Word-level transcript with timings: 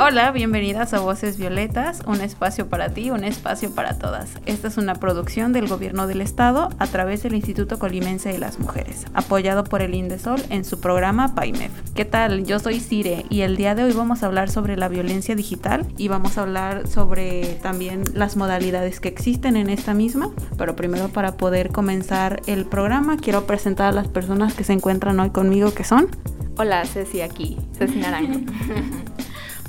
Hola, 0.00 0.30
bienvenidas 0.30 0.94
a 0.94 1.00
Voces 1.00 1.38
Violetas, 1.38 2.02
un 2.06 2.20
espacio 2.20 2.68
para 2.68 2.90
ti, 2.90 3.10
un 3.10 3.24
espacio 3.24 3.74
para 3.74 3.98
todas. 3.98 4.30
Esta 4.46 4.68
es 4.68 4.76
una 4.76 4.94
producción 4.94 5.52
del 5.52 5.66
Gobierno 5.66 6.06
del 6.06 6.20
Estado 6.20 6.68
a 6.78 6.86
través 6.86 7.24
del 7.24 7.34
Instituto 7.34 7.80
Colimense 7.80 8.28
de 8.28 8.38
las 8.38 8.60
Mujeres, 8.60 9.06
apoyado 9.12 9.64
por 9.64 9.82
el 9.82 9.96
Indesol 9.96 10.40
en 10.50 10.64
su 10.64 10.78
programa 10.78 11.34
PAIMEF. 11.34 11.72
¿Qué 11.96 12.04
tal? 12.04 12.44
Yo 12.46 12.60
soy 12.60 12.78
Cire 12.78 13.26
y 13.28 13.40
el 13.40 13.56
día 13.56 13.74
de 13.74 13.82
hoy 13.82 13.92
vamos 13.92 14.22
a 14.22 14.26
hablar 14.26 14.50
sobre 14.50 14.76
la 14.76 14.86
violencia 14.86 15.34
digital 15.34 15.84
y 15.96 16.06
vamos 16.06 16.38
a 16.38 16.42
hablar 16.42 16.86
sobre 16.86 17.58
también 17.60 18.04
las 18.14 18.36
modalidades 18.36 19.00
que 19.00 19.08
existen 19.08 19.56
en 19.56 19.68
esta 19.68 19.94
misma. 19.94 20.30
Pero 20.56 20.76
primero 20.76 21.08
para 21.08 21.36
poder 21.36 21.70
comenzar 21.70 22.40
el 22.46 22.66
programa 22.66 23.16
quiero 23.16 23.48
presentar 23.48 23.88
a 23.88 23.92
las 23.92 24.06
personas 24.06 24.54
que 24.54 24.62
se 24.62 24.74
encuentran 24.74 25.18
hoy 25.18 25.30
conmigo 25.30 25.74
que 25.74 25.82
son. 25.82 26.06
Hola, 26.56 26.84
Ceci 26.84 27.20
aquí, 27.20 27.58
Ceci 27.76 27.98
Naranjo. 27.98 28.38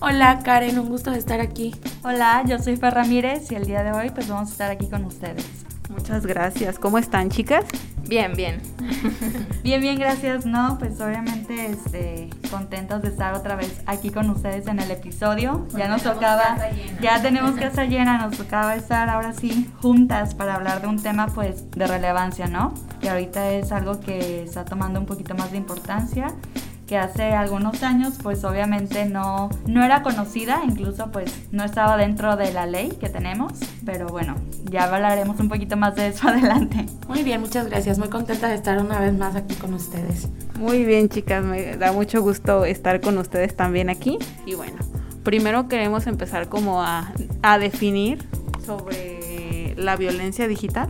Hola 0.01 0.39
Karen, 0.43 0.79
un 0.79 0.87
gusto 0.87 1.11
de 1.11 1.19
estar 1.19 1.41
aquí. 1.41 1.75
Hola, 2.03 2.43
yo 2.47 2.57
soy 2.59 2.77
Fer 2.77 2.93
Ramírez 2.93 3.51
y 3.51 3.55
el 3.55 3.65
día 3.65 3.83
de 3.83 3.91
hoy 3.91 4.09
pues 4.11 4.29
vamos 4.29 4.47
a 4.47 4.51
estar 4.53 4.71
aquí 4.71 4.87
con 4.87 5.03
ustedes. 5.03 5.45
Muchas 5.89 6.25
gracias. 6.25 6.79
¿Cómo 6.79 6.99
están 6.99 7.29
chicas? 7.29 7.65
Bien, 8.07 8.33
bien. 8.33 8.61
bien, 9.63 9.81
bien, 9.81 9.99
gracias. 9.99 10.45
No, 10.45 10.77
pues 10.79 11.01
obviamente 11.01 11.65
este, 11.65 12.29
contentos 12.49 13.01
de 13.01 13.09
estar 13.09 13.33
otra 13.33 13.57
vez 13.57 13.81
aquí 13.87 14.09
con 14.09 14.29
ustedes 14.29 14.67
en 14.67 14.79
el 14.79 14.89
episodio. 14.89 15.67
ya 15.75 15.89
nos 15.89 16.03
tocaba, 16.03 16.57
ya 17.01 17.21
tenemos 17.21 17.51
casa 17.59 17.83
llena, 17.83 18.19
nos 18.19 18.37
tocaba 18.37 18.75
estar 18.75 19.09
ahora 19.09 19.33
sí 19.33 19.69
juntas 19.81 20.33
para 20.33 20.55
hablar 20.55 20.81
de 20.81 20.87
un 20.87 21.01
tema 21.01 21.27
pues 21.27 21.69
de 21.71 21.87
relevancia, 21.87 22.47
¿no? 22.47 22.73
Que 23.01 23.09
ahorita 23.09 23.51
es 23.51 23.73
algo 23.73 23.99
que 23.99 24.43
está 24.43 24.63
tomando 24.63 24.97
un 25.01 25.05
poquito 25.05 25.35
más 25.35 25.51
de 25.51 25.57
importancia 25.57 26.33
que 26.89 26.97
hace 26.97 27.35
algunos 27.35 27.83
años 27.83 28.15
pues 28.23 28.43
obviamente 28.43 29.05
no, 29.05 29.51
no 29.67 29.83
era 29.83 30.01
conocida, 30.01 30.61
incluso 30.65 31.11
pues 31.11 31.31
no 31.51 31.63
estaba 31.63 31.97
dentro 31.97 32.35
de 32.35 32.51
la 32.51 32.65
ley 32.65 32.89
que 32.99 33.09
tenemos, 33.09 33.53
pero 33.85 34.07
bueno, 34.07 34.33
ya 34.71 34.85
hablaremos 34.85 35.39
un 35.39 35.49
poquito 35.49 35.77
más 35.77 35.95
de 35.95 36.07
eso 36.07 36.27
adelante. 36.29 36.87
Muy 37.07 37.21
bien, 37.21 37.41
muchas 37.41 37.67
gracias, 37.67 37.99
muy 37.99 38.09
contenta 38.09 38.47
de 38.47 38.55
estar 38.55 38.79
una 38.83 38.99
vez 38.99 39.13
más 39.15 39.35
aquí 39.35 39.53
con 39.53 39.75
ustedes. 39.75 40.29
Muy 40.57 40.83
bien 40.83 41.09
chicas, 41.09 41.45
me 41.45 41.77
da 41.77 41.91
mucho 41.91 42.23
gusto 42.23 42.65
estar 42.65 43.01
con 43.01 43.19
ustedes 43.19 43.55
también 43.55 43.91
aquí 43.91 44.17
y 44.47 44.55
bueno, 44.55 44.79
primero 45.21 45.67
queremos 45.67 46.07
empezar 46.07 46.49
como 46.49 46.81
a, 46.81 47.13
a 47.43 47.59
definir 47.59 48.27
sobre 48.65 49.75
la 49.77 49.95
violencia 49.95 50.47
digital. 50.47 50.89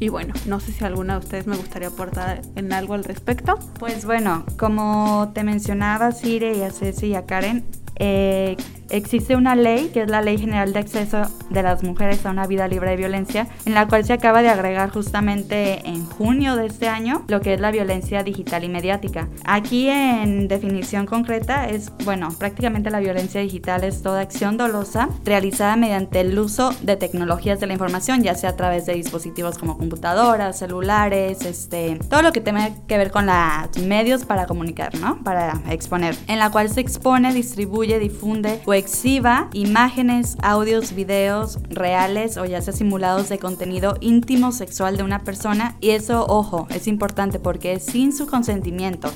Y 0.00 0.08
bueno, 0.08 0.32
no 0.46 0.60
sé 0.60 0.72
si 0.72 0.82
alguna 0.82 1.18
de 1.18 1.18
ustedes 1.20 1.46
me 1.46 1.56
gustaría 1.56 1.88
aportar 1.88 2.40
en 2.56 2.72
algo 2.72 2.94
al 2.94 3.04
respecto. 3.04 3.58
Pues 3.78 4.06
bueno, 4.06 4.46
como 4.58 5.30
te 5.34 5.44
mencionaba 5.44 6.10
Sire 6.12 6.56
y 6.56 6.62
a 6.62 6.70
Ceci 6.70 7.08
y 7.08 7.14
a 7.14 7.26
Karen, 7.26 7.66
eh, 7.96 8.56
existe 8.90 9.36
una 9.36 9.54
ley, 9.54 9.90
que 9.92 10.02
es 10.02 10.10
la 10.10 10.20
Ley 10.20 10.38
General 10.38 10.72
de 10.72 10.78
Acceso 10.78 11.22
de 11.50 11.62
las 11.62 11.82
Mujeres 11.82 12.24
a 12.26 12.30
una 12.30 12.46
Vida 12.46 12.68
Libre 12.68 12.90
de 12.90 12.96
Violencia, 12.96 13.48
en 13.64 13.74
la 13.74 13.86
cual 13.86 14.04
se 14.04 14.12
acaba 14.12 14.42
de 14.42 14.48
agregar 14.48 14.90
justamente 14.90 15.88
en 15.88 16.04
junio 16.04 16.56
de 16.56 16.66
este 16.66 16.88
año 16.88 17.22
lo 17.28 17.40
que 17.40 17.54
es 17.54 17.60
la 17.60 17.70
violencia 17.70 18.22
digital 18.22 18.64
y 18.64 18.68
mediática. 18.68 19.28
Aquí 19.44 19.88
en 19.88 20.48
definición 20.48 21.06
concreta 21.06 21.68
es, 21.68 21.92
bueno, 22.04 22.28
prácticamente 22.38 22.90
la 22.90 23.00
violencia 23.00 23.40
digital 23.40 23.84
es 23.84 24.02
toda 24.02 24.20
acción 24.20 24.56
dolosa 24.56 25.08
realizada 25.24 25.76
mediante 25.76 26.20
el 26.20 26.38
uso 26.38 26.70
de 26.82 26.96
tecnologías 26.96 27.60
de 27.60 27.66
la 27.66 27.72
información, 27.72 28.22
ya 28.22 28.34
sea 28.34 28.50
a 28.50 28.56
través 28.56 28.86
de 28.86 28.94
dispositivos 28.94 29.58
como 29.58 29.78
computadoras, 29.78 30.58
celulares, 30.58 31.44
este, 31.44 31.98
todo 32.08 32.22
lo 32.22 32.32
que 32.32 32.40
tenga 32.40 32.70
que 32.86 32.98
ver 32.98 33.10
con 33.10 33.26
los 33.26 33.78
medios 33.86 34.24
para 34.24 34.46
comunicar, 34.46 34.94
¿no? 34.98 35.22
Para 35.22 35.60
exponer, 35.70 36.16
en 36.26 36.38
la 36.38 36.50
cual 36.50 36.68
se 36.68 36.80
expone, 36.80 37.32
distribuye, 37.32 37.98
difunde 37.98 38.60
o 38.66 38.74
exhiba 38.80 39.48
imágenes, 39.52 40.36
audios, 40.42 40.92
videos 40.92 41.58
reales 41.68 42.36
o 42.36 42.44
ya 42.44 42.60
sea 42.60 42.72
simulados 42.72 43.28
de 43.28 43.38
contenido 43.38 43.96
íntimo 44.00 44.50
sexual 44.50 44.96
de 44.96 45.02
una 45.02 45.20
persona 45.20 45.76
y 45.80 45.90
eso, 45.90 46.26
ojo, 46.26 46.66
es 46.70 46.86
importante 46.88 47.38
porque 47.38 47.74
es 47.74 47.84
sin 47.84 48.14
su 48.14 48.26
consentimiento 48.26 49.10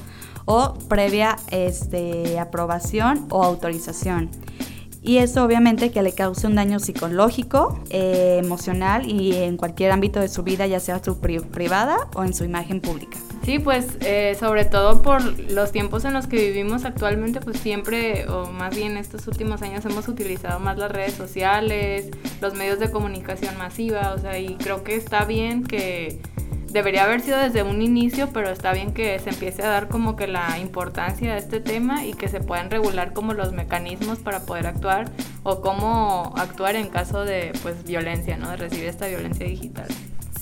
o 0.44 0.74
previa 0.88 1.36
este, 1.50 2.38
aprobación 2.38 3.26
o 3.30 3.42
autorización. 3.42 4.30
Y 5.02 5.18
eso 5.18 5.44
obviamente 5.44 5.90
que 5.90 6.02
le 6.02 6.12
cause 6.12 6.46
un 6.46 6.54
daño 6.54 6.78
psicológico, 6.78 7.78
eh, 7.90 8.40
emocional 8.42 9.06
y 9.06 9.34
en 9.34 9.58
cualquier 9.58 9.92
ámbito 9.92 10.18
de 10.18 10.28
su 10.28 10.42
vida, 10.42 10.66
ya 10.66 10.80
sea 10.80 11.02
su 11.04 11.18
privada 11.18 12.08
o 12.14 12.24
en 12.24 12.32
su 12.32 12.44
imagen 12.44 12.80
pública. 12.80 13.18
Sí, 13.44 13.58
pues 13.58 13.98
eh, 14.00 14.36
sobre 14.40 14.64
todo 14.64 15.02
por 15.02 15.22
los 15.50 15.70
tiempos 15.70 16.06
en 16.06 16.14
los 16.14 16.26
que 16.26 16.36
vivimos 16.36 16.86
actualmente, 16.86 17.40
pues 17.40 17.58
siempre, 17.58 18.26
o 18.26 18.46
más 18.50 18.74
bien 18.74 18.96
estos 18.96 19.26
últimos 19.28 19.60
años, 19.60 19.84
hemos 19.84 20.08
utilizado 20.08 20.60
más 20.60 20.78
las 20.78 20.90
redes 20.90 21.12
sociales, 21.12 22.08
los 22.40 22.54
medios 22.54 22.78
de 22.78 22.90
comunicación 22.90 23.58
masiva, 23.58 24.14
o 24.14 24.18
sea, 24.18 24.38
y 24.38 24.56
creo 24.56 24.82
que 24.82 24.96
está 24.96 25.26
bien 25.26 25.62
que 25.62 26.22
debería 26.74 27.04
haber 27.04 27.20
sido 27.20 27.38
desde 27.38 27.62
un 27.62 27.82
inicio, 27.82 28.30
pero 28.32 28.48
está 28.48 28.72
bien 28.72 28.94
que 28.94 29.18
se 29.18 29.28
empiece 29.28 29.62
a 29.62 29.68
dar 29.68 29.88
como 29.88 30.16
que 30.16 30.26
la 30.26 30.58
importancia 30.58 31.34
de 31.34 31.38
este 31.38 31.60
tema 31.60 32.06
y 32.06 32.14
que 32.14 32.28
se 32.28 32.40
puedan 32.40 32.70
regular 32.70 33.12
como 33.12 33.34
los 33.34 33.52
mecanismos 33.52 34.20
para 34.20 34.40
poder 34.46 34.66
actuar 34.66 35.12
o 35.42 35.60
cómo 35.60 36.32
actuar 36.36 36.76
en 36.76 36.88
caso 36.88 37.24
de 37.24 37.52
pues 37.62 37.84
violencia, 37.84 38.38
¿no? 38.38 38.48
De 38.50 38.56
recibir 38.56 38.86
esta 38.86 39.06
violencia 39.06 39.46
digital. 39.46 39.86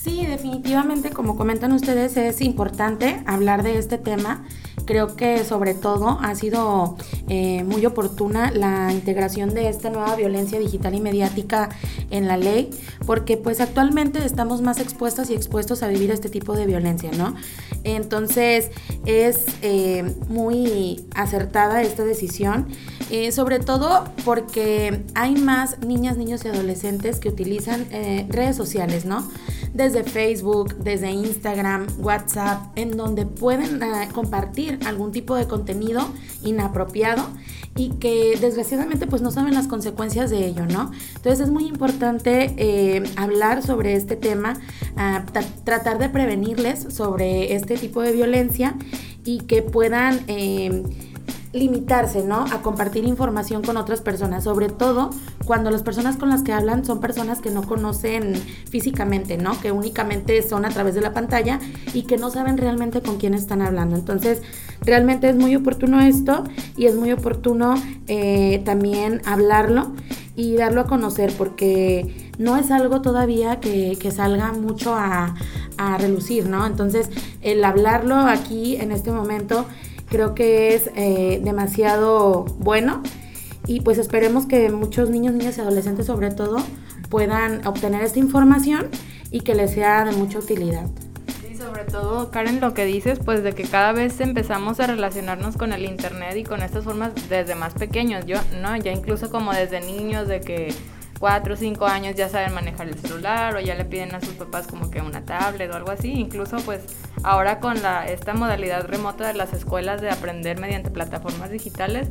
Sí, 0.03 0.27
definitivamente, 0.27 1.11
como 1.11 1.37
comentan 1.37 1.71
ustedes, 1.71 2.17
es 2.17 2.41
importante 2.41 3.23
hablar 3.25 3.63
de 3.63 3.79
este 3.79 3.99
tema. 3.99 4.45
Creo 4.85 5.15
que 5.15 5.45
sobre 5.45 5.75
todo 5.75 6.19
ha 6.21 6.35
sido 6.35 6.97
eh, 7.29 7.63
muy 7.63 7.87
oportuna 7.87 8.51
la 8.51 8.93
integración 8.93 9.55
de 9.55 9.69
esta 9.69 9.91
nueva 9.91 10.17
violencia 10.17 10.59
digital 10.59 10.97
y 10.97 11.01
mediática 11.01 11.69
en 12.11 12.27
la 12.27 12.37
ley, 12.37 12.71
porque 13.07 13.37
pues 13.37 13.61
actualmente 13.61 14.25
estamos 14.25 14.61
más 14.61 14.81
expuestas 14.81 15.31
y 15.31 15.35
expuestos 15.35 15.85
a 15.85 15.87
vivir 15.87 16.11
este 16.11 16.29
tipo 16.29 16.57
de 16.57 16.67
violencia, 16.67 17.13
¿no? 17.17 17.37
Entonces 17.85 18.73
es 19.07 19.45
eh, 19.63 20.17
muy 20.29 21.07
acertada 21.15 21.81
esta 21.81 22.03
decisión, 22.03 22.67
eh, 23.13 23.31
sobre 23.31 23.61
todo 23.61 24.07
porque 24.25 25.05
hay 25.15 25.37
más 25.37 25.79
niñas, 25.79 26.17
niños 26.17 26.45
y 26.45 26.49
adolescentes 26.49 27.21
que 27.21 27.29
utilizan 27.29 27.87
redes 28.29 28.57
sociales, 28.57 29.05
¿no? 29.05 29.31
Desde 29.75 30.05
Facebook, 30.05 30.77
desde 30.77 31.11
Instagram, 31.11 31.87
WhatsApp, 31.99 32.77
en 32.77 32.97
donde 32.97 33.27
pueden 33.27 33.83
eh, 33.83 34.09
compartir 34.13 34.79
algún 34.87 35.13
tipo 35.13 35.35
de 35.35 35.47
contenido 35.47 36.07
inapropiado 36.45 37.27
y 37.75 37.91
que 37.91 38.37
desgraciadamente 38.41 39.07
pues 39.07 39.23
no 39.23 39.31
saben 39.31 39.55
las 39.55 39.67
consecuencias 39.67 40.31
de 40.31 40.47
ello, 40.47 40.67
¿no? 40.67 40.91
Entonces 41.17 41.41
es 41.41 41.51
muy 41.51 41.67
importante 41.67 42.55
eh, 42.59 43.03
hablar 43.17 43.63
sobre 43.63 43.95
este 43.95 44.17
tema, 44.17 44.61
ah, 44.97 45.25
tratar 45.65 45.99
de 45.99 46.09
prevenirles 46.11 46.95
sobre 46.95 47.55
este 47.55 47.77
tipo 47.77 48.03
de 48.03 48.13
violencia 48.13 48.75
y 49.25 49.39
que 49.41 49.63
puedan... 49.63 50.21
Eh, 50.27 50.83
limitarse, 51.53 52.25
¿no? 52.25 52.45
A 52.45 52.63
compartir 52.63 53.05
información 53.05 53.63
con 53.63 53.77
otras 53.77 54.01
personas, 54.01 54.45
sobre 54.45 54.69
todo 54.69 55.11
cuando 55.45 55.71
las 55.71 55.83
personas 55.83 56.17
con 56.17 56.31
las 56.31 56.43
que 56.43 56.53
hablan 56.53 56.85
son 56.85 57.01
personas 57.01 57.41
que 57.41 57.51
no 57.51 57.63
conocen 57.63 58.35
físicamente, 58.71 59.37
¿no? 59.37 59.61
Que 59.61 59.71
únicamente 59.71 60.43
son 60.43 60.65
a 60.65 60.71
través 60.71 60.95
de 60.95 61.03
la 61.03 61.13
pantalla 61.13 61.61
y 61.93 62.03
que 62.03 62.17
no 62.17 62.31
saben 62.31 62.57
realmente 62.57 63.03
con 63.03 63.19
quién 63.19 63.35
están 63.35 63.61
hablando. 63.61 63.97
Entonces, 63.97 64.41
realmente 64.81 65.29
es 65.29 65.37
muy 65.37 65.55
oportuno 65.55 66.01
esto 66.01 66.45
y 66.77 66.87
es 66.87 66.95
muy 66.95 67.13
oportuno 67.13 67.75
eh, 68.07 68.63
también 68.65 69.21
hablarlo 69.27 69.93
y 70.35 70.57
darlo 70.57 70.81
a 70.81 70.87
conocer 70.87 71.35
porque 71.37 72.33
no 72.39 72.57
es 72.57 72.71
algo 72.71 73.03
todavía 73.03 73.61
que, 73.61 74.11
salga 74.11 74.53
mucho 74.53 74.95
a, 74.95 75.35
a 75.77 75.99
relucir, 75.99 76.49
¿no? 76.49 76.67
Entonces, 76.67 77.11
el 77.43 77.63
hablarlo 77.63 78.17
aquí 78.17 78.77
en 78.77 78.91
este 78.91 79.13
momento 79.13 79.67
creo 80.13 80.35
que 80.35 80.75
es 80.75 80.91
eh, 80.95 81.41
demasiado 81.43 82.45
bueno 82.59 83.03
y 83.67 83.81
pues 83.81 83.97
esperemos 83.97 84.45
que 84.45 84.71
muchos 84.71 85.09
niños, 85.09 85.33
niñas 85.33 85.57
y 85.57 85.63
adolescentes 85.63 86.05
sobre 86.05 86.31
todo 86.31 86.59
puedan 87.09 87.67
obtener 87.67 88.03
esta 88.03 88.19
información 88.19 88.89
y 89.31 89.41
que 89.41 89.55
les 89.55 89.71
sea 89.71 90.05
de 90.05 90.13
mucha 90.13 90.39
utilidad. 90.39 90.87
Sí, 91.41 91.57
sobre 91.57 91.85
todo, 91.85 92.31
Karen, 92.31 92.61
lo 92.61 92.75
que 92.75 92.85
dices, 92.85 93.21
pues 93.25 93.43
de 93.43 93.55
que 93.55 93.63
cada 93.63 93.93
vez 93.93 94.21
empezamos 94.21 94.81
a 94.81 94.87
relacionarnos 94.87 95.57
con 95.57 95.73
el 95.73 95.87
Internet 95.87 96.37
y 96.37 96.45
con 96.45 96.63
estas 96.63 96.85
formas 96.85 97.13
desde 97.31 97.55
más 97.55 97.73
pequeños. 97.73 98.27
Yo, 98.27 98.37
no, 98.61 98.77
ya 98.77 98.93
incluso 98.93 99.31
como 99.31 99.53
desde 99.55 99.81
niños, 99.81 100.29
de 100.29 100.43
que 100.43 100.75
4 101.23 101.55
o 101.55 101.57
5 101.57 101.87
años 101.87 102.17
ya 102.17 102.29
saben 102.29 102.53
manejar 102.53 102.89
el 102.89 102.99
celular 102.99 103.55
o 103.55 103.61
ya 103.61 103.77
le 103.77 103.85
piden 103.85 104.13
a 104.13 104.21
sus 104.21 104.35
papás 104.35 104.67
como 104.67 104.91
que 104.91 105.01
una 105.01 105.25
tablet 105.25 105.71
o 105.71 105.77
algo 105.77 105.93
así. 105.93 106.11
Incluso 106.11 106.57
pues 106.65 106.81
ahora 107.23 107.61
con 107.61 107.81
la, 107.81 108.07
esta 108.07 108.35
modalidad 108.35 108.89
remota 108.89 109.29
de 109.29 109.35
las 109.35 109.53
escuelas 109.53 110.01
de 110.01 110.11
aprender 110.11 110.59
mediante 110.59 110.91
plataformas 110.91 111.53
digitales, 111.53 112.09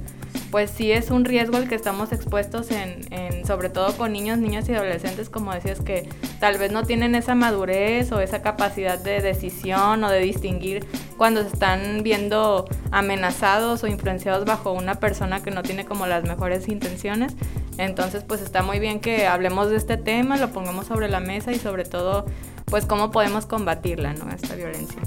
pues 0.50 0.72
sí 0.72 0.94
es 0.94 1.12
un 1.12 1.26
riesgo 1.26 1.58
el 1.58 1.68
que 1.68 1.76
estamos 1.76 2.14
expuestos 2.14 2.72
en, 2.72 3.46
sobre 3.46 3.68
todo 3.68 3.98
con 3.98 4.14
niños, 4.14 4.38
niñas 4.38 4.70
y 4.70 4.76
adolescentes, 4.76 5.30
como 5.30 5.54
decías, 5.54 5.82
que 5.82 6.08
tal 6.40 6.58
vez 6.58 6.72
no 6.72 6.84
tienen 6.84 7.14
esa 7.14 7.36
madurez 7.36 8.14
o 8.14 8.22
esa 8.22 8.42
capacidad 8.42 8.98
de 8.98 9.20
decisión 9.20 10.06
o 10.06 10.10
de 10.10 10.20
distinguir 10.20 10.86
cuando 11.18 11.42
se 11.42 11.50
están 11.50 12.02
viendo 12.02 12.66
amenazados 12.92 13.84
o 13.84 13.88
influenciados 13.88 14.46
bajo 14.46 14.72
una 14.72 14.96
persona 14.96 15.44
que 15.44 15.52
no 15.52 15.64
tiene 15.64 15.84
como 15.84 16.08
las 16.08 16.24
mejores 16.24 16.70
intenciones. 16.70 17.36
Entonces, 17.78 18.24
pues 18.24 18.42
está 18.42 18.64
muy 18.64 18.80
bien 18.80 19.00
que 19.00 19.28
hablemos 19.28 19.70
de 19.70 19.78
este 19.78 19.98
tema, 19.98 20.38
lo 20.38 20.50
pongamos 20.52 20.88
sobre 20.88 21.10
la 21.10 21.20
mesa 21.20 21.52
y 21.52 21.60
sobre 21.60 21.86
todo, 21.86 22.26
pues 22.66 22.86
cómo 22.86 23.12
podemos 23.12 23.46
combatirla, 23.46 24.14
¿no? 24.14 24.30
Esta 24.30 24.56
violencia. 24.56 25.02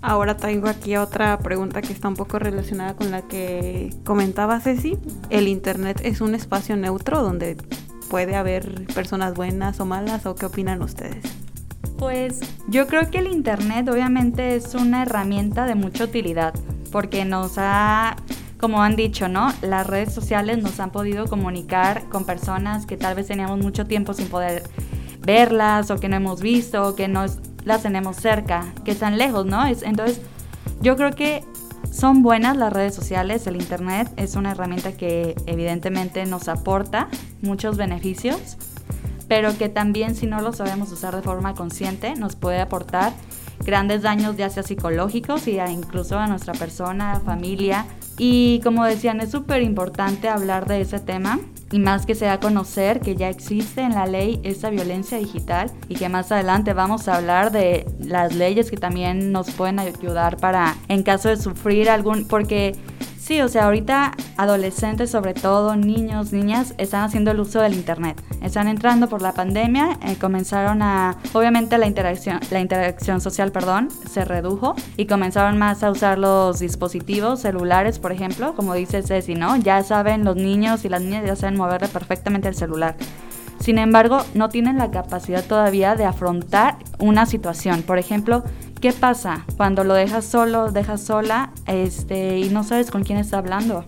Ahora 0.00 0.36
traigo 0.36 0.68
aquí 0.68 0.96
otra 0.96 1.38
pregunta 1.38 1.82
que 1.82 1.92
está 1.92 2.06
un 2.06 2.14
poco 2.14 2.38
relacionada 2.38 2.94
con 2.94 3.10
la 3.10 3.22
que 3.22 3.90
comentaba 4.04 4.60
Ceci. 4.60 4.96
¿El 5.28 5.48
Internet 5.48 6.00
es 6.04 6.20
un 6.20 6.36
espacio 6.36 6.76
neutro 6.76 7.20
donde 7.22 7.56
puede 8.08 8.36
haber 8.36 8.86
personas 8.94 9.34
buenas 9.34 9.80
o 9.80 9.86
malas 9.86 10.24
o 10.26 10.36
qué 10.36 10.46
opinan 10.46 10.82
ustedes? 10.82 11.24
Pues 11.98 12.40
yo 12.68 12.86
creo 12.86 13.10
que 13.10 13.18
el 13.18 13.26
Internet 13.26 13.88
obviamente 13.88 14.54
es 14.54 14.76
una 14.76 15.02
herramienta 15.02 15.66
de 15.66 15.74
mucha 15.74 16.04
utilidad 16.04 16.54
porque 16.92 17.24
nos 17.24 17.54
ha, 17.58 18.16
como 18.58 18.82
han 18.82 18.96
dicho, 18.96 19.28
¿no? 19.28 19.52
Las 19.62 19.86
redes 19.86 20.12
sociales 20.12 20.62
nos 20.62 20.80
han 20.80 20.90
podido 20.90 21.26
comunicar 21.26 22.08
con 22.08 22.24
personas 22.24 22.86
que 22.86 22.96
tal 22.96 23.14
vez 23.14 23.28
teníamos 23.28 23.58
mucho 23.58 23.86
tiempo 23.86 24.14
sin 24.14 24.28
poder 24.28 24.64
verlas 25.20 25.90
o 25.90 25.98
que 25.98 26.08
no 26.08 26.16
hemos 26.16 26.40
visto 26.40 26.88
o 26.88 26.94
que 26.94 27.06
nos 27.08 27.38
las 27.64 27.82
tenemos 27.82 28.16
cerca, 28.16 28.72
que 28.84 28.90
están 28.90 29.18
lejos, 29.18 29.46
¿no? 29.46 29.66
Es, 29.66 29.82
entonces, 29.82 30.20
yo 30.80 30.96
creo 30.96 31.12
que 31.12 31.44
son 31.90 32.22
buenas 32.22 32.56
las 32.56 32.72
redes 32.72 32.94
sociales, 32.94 33.46
el 33.46 33.56
Internet 33.56 34.10
es 34.16 34.36
una 34.36 34.52
herramienta 34.52 34.92
que 34.92 35.34
evidentemente 35.46 36.24
nos 36.26 36.48
aporta 36.48 37.08
muchos 37.42 37.76
beneficios, 37.76 38.56
pero 39.28 39.56
que 39.56 39.68
también 39.68 40.14
si 40.14 40.26
no 40.26 40.40
lo 40.40 40.52
sabemos 40.52 40.90
usar 40.92 41.14
de 41.14 41.22
forma 41.22 41.54
consciente 41.54 42.14
nos 42.14 42.34
puede 42.34 42.60
aportar 42.60 43.12
grandes 43.64 44.02
daños 44.02 44.36
ya 44.36 44.48
sea 44.50 44.62
psicológicos 44.62 45.46
y 45.48 45.58
incluso 45.58 46.18
a 46.18 46.26
nuestra 46.26 46.54
persona, 46.54 47.20
familia. 47.24 47.86
Y 48.18 48.60
como 48.64 48.84
decían, 48.84 49.20
es 49.20 49.30
súper 49.30 49.62
importante 49.62 50.28
hablar 50.28 50.66
de 50.66 50.80
ese 50.80 50.98
tema 50.98 51.38
y 51.70 51.78
más 51.78 52.04
que 52.04 52.14
sea 52.14 52.40
conocer 52.40 53.00
que 53.00 53.14
ya 53.14 53.28
existe 53.28 53.82
en 53.82 53.94
la 53.94 54.06
ley 54.06 54.40
esa 54.42 54.70
violencia 54.70 55.18
digital 55.18 55.70
y 55.88 55.94
que 55.94 56.08
más 56.08 56.32
adelante 56.32 56.72
vamos 56.72 57.08
a 57.08 57.16
hablar 57.16 57.52
de 57.52 57.86
las 58.00 58.34
leyes 58.34 58.70
que 58.70 58.76
también 58.76 59.32
nos 59.32 59.50
pueden 59.50 59.78
ayudar 59.78 60.38
para 60.38 60.76
en 60.88 61.02
caso 61.02 61.28
de 61.28 61.36
sufrir 61.36 61.90
algún 61.90 62.26
porque 62.26 62.74
Sí, 63.18 63.40
o 63.40 63.48
sea, 63.48 63.64
ahorita 63.64 64.12
adolescentes, 64.36 65.10
sobre 65.10 65.34
todo 65.34 65.74
niños, 65.74 66.32
niñas, 66.32 66.72
están 66.78 67.02
haciendo 67.02 67.32
el 67.32 67.40
uso 67.40 67.60
del 67.60 67.74
internet. 67.74 68.22
Están 68.42 68.68
entrando 68.68 69.08
por 69.08 69.22
la 69.22 69.32
pandemia, 69.32 69.98
eh, 70.06 70.16
comenzaron 70.20 70.82
a, 70.82 71.18
obviamente 71.32 71.76
la 71.78 71.86
interacción, 71.88 72.38
la 72.50 72.60
interacción 72.60 73.20
social, 73.20 73.50
perdón, 73.50 73.88
se 74.08 74.24
redujo 74.24 74.76
y 74.96 75.06
comenzaron 75.06 75.58
más 75.58 75.82
a 75.82 75.90
usar 75.90 76.16
los 76.16 76.60
dispositivos 76.60 77.40
celulares, 77.40 77.98
por 77.98 78.12
ejemplo, 78.12 78.54
como 78.54 78.74
dice 78.74 79.02
Ceci, 79.02 79.34
¿no? 79.34 79.56
Ya 79.56 79.82
saben 79.82 80.24
los 80.24 80.36
niños 80.36 80.84
y 80.84 80.88
las 80.88 81.02
niñas 81.02 81.24
ya 81.26 81.34
saben 81.34 81.58
moverle 81.58 81.88
perfectamente 81.88 82.46
el 82.46 82.54
celular. 82.54 82.94
Sin 83.60 83.78
embargo, 83.78 84.24
no 84.34 84.48
tienen 84.48 84.78
la 84.78 84.90
capacidad 84.90 85.44
todavía 85.44 85.96
de 85.96 86.04
afrontar 86.04 86.76
una 86.98 87.26
situación. 87.26 87.82
Por 87.82 87.98
ejemplo, 87.98 88.44
¿Qué 88.80 88.92
pasa 88.92 89.44
cuando 89.56 89.82
lo 89.82 89.94
dejas 89.94 90.24
solo, 90.24 90.70
dejas 90.70 91.00
sola 91.00 91.50
este, 91.66 92.38
y 92.38 92.48
no 92.50 92.62
sabes 92.62 92.92
con 92.92 93.02
quién 93.02 93.18
está 93.18 93.38
hablando? 93.38 93.84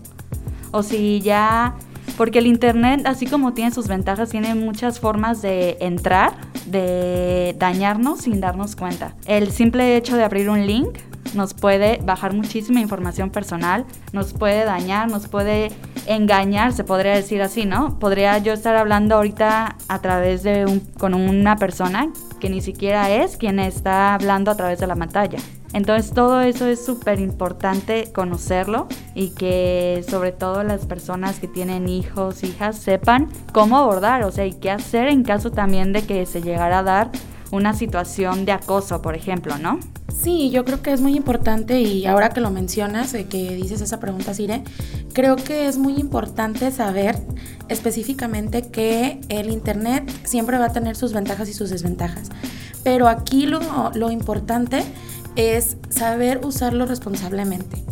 O 0.71 0.83
si 0.83 1.21
ya, 1.21 1.75
porque 2.17 2.39
el 2.39 2.47
Internet, 2.47 3.03
así 3.05 3.25
como 3.25 3.53
tiene 3.53 3.71
sus 3.71 3.87
ventajas, 3.87 4.31
tiene 4.31 4.53
muchas 4.53 4.99
formas 4.99 5.41
de 5.41 5.77
entrar, 5.79 6.33
de 6.65 7.55
dañarnos 7.57 8.19
sin 8.21 8.41
darnos 8.41 8.75
cuenta. 8.75 9.15
El 9.27 9.51
simple 9.51 9.95
hecho 9.95 10.17
de 10.17 10.25
abrir 10.25 10.49
un 10.49 10.67
link 10.67 10.97
nos 11.35 11.53
puede 11.53 12.01
bajar 12.03 12.33
muchísima 12.33 12.81
información 12.81 13.29
personal, 13.29 13.85
nos 14.11 14.33
puede 14.33 14.65
dañar, 14.65 15.09
nos 15.09 15.29
puede 15.29 15.71
engañar, 16.05 16.73
se 16.73 16.83
podría 16.83 17.13
decir 17.13 17.41
así, 17.41 17.65
¿no? 17.65 17.97
Podría 17.97 18.39
yo 18.39 18.51
estar 18.51 18.75
hablando 18.75 19.15
ahorita 19.15 19.77
a 19.87 19.99
través 19.99 20.43
de 20.43 20.65
un, 20.65 20.81
con 20.81 21.13
una 21.13 21.55
persona 21.55 22.09
que 22.41 22.49
ni 22.49 22.59
siquiera 22.59 23.09
es 23.09 23.37
quien 23.37 23.59
está 23.59 24.13
hablando 24.13 24.51
a 24.51 24.55
través 24.55 24.79
de 24.79 24.87
la 24.87 24.97
pantalla. 24.97 25.39
Entonces 25.71 26.11
todo 26.11 26.41
eso 26.41 26.67
es 26.67 26.83
súper 26.83 27.21
importante 27.21 28.11
conocerlo 28.11 28.87
y 29.15 29.29
que 29.29 30.03
sobre 30.09 30.33
todo 30.33 30.63
las 30.63 30.85
personas 30.85 31.39
que 31.39 31.47
tienen 31.47 31.87
hijos, 31.87 32.43
hijas, 32.43 32.77
sepan 32.77 33.29
cómo 33.53 33.77
abordar, 33.77 34.23
o 34.23 34.31
sea, 34.31 34.45
y 34.45 34.53
qué 34.53 34.69
hacer 34.69 35.07
en 35.07 35.23
caso 35.23 35.51
también 35.51 35.93
de 35.93 36.01
que 36.01 36.25
se 36.25 36.41
llegara 36.41 36.79
a 36.79 36.83
dar 36.83 37.11
una 37.51 37.73
situación 37.73 38.43
de 38.45 38.51
acoso, 38.51 39.01
por 39.01 39.15
ejemplo, 39.15 39.57
¿no? 39.57 39.79
Sí, 40.13 40.49
yo 40.51 40.65
creo 40.65 40.81
que 40.81 40.91
es 40.91 41.01
muy 41.01 41.15
importante 41.15 41.79
y 41.79 42.05
ahora 42.05 42.29
que 42.29 42.41
lo 42.41 42.51
mencionas, 42.51 43.13
que 43.13 43.55
dices 43.55 43.81
esa 43.81 43.99
pregunta, 43.99 44.33
Sire, 44.33 44.63
creo 45.13 45.35
que 45.35 45.67
es 45.67 45.77
muy 45.77 45.95
importante 45.95 46.69
saber 46.71 47.17
específicamente 47.71 48.63
que 48.63 49.21
el 49.29 49.49
Internet 49.49 50.11
siempre 50.23 50.57
va 50.57 50.65
a 50.65 50.73
tener 50.73 50.95
sus 50.95 51.13
ventajas 51.13 51.49
y 51.49 51.53
sus 51.53 51.69
desventajas. 51.69 52.29
Pero 52.83 53.07
aquí 53.07 53.45
lo, 53.45 53.91
lo 53.93 54.11
importante 54.11 54.83
es 55.35 55.77
saber 55.89 56.41
usarlo 56.43 56.85
responsablemente, 56.85 57.83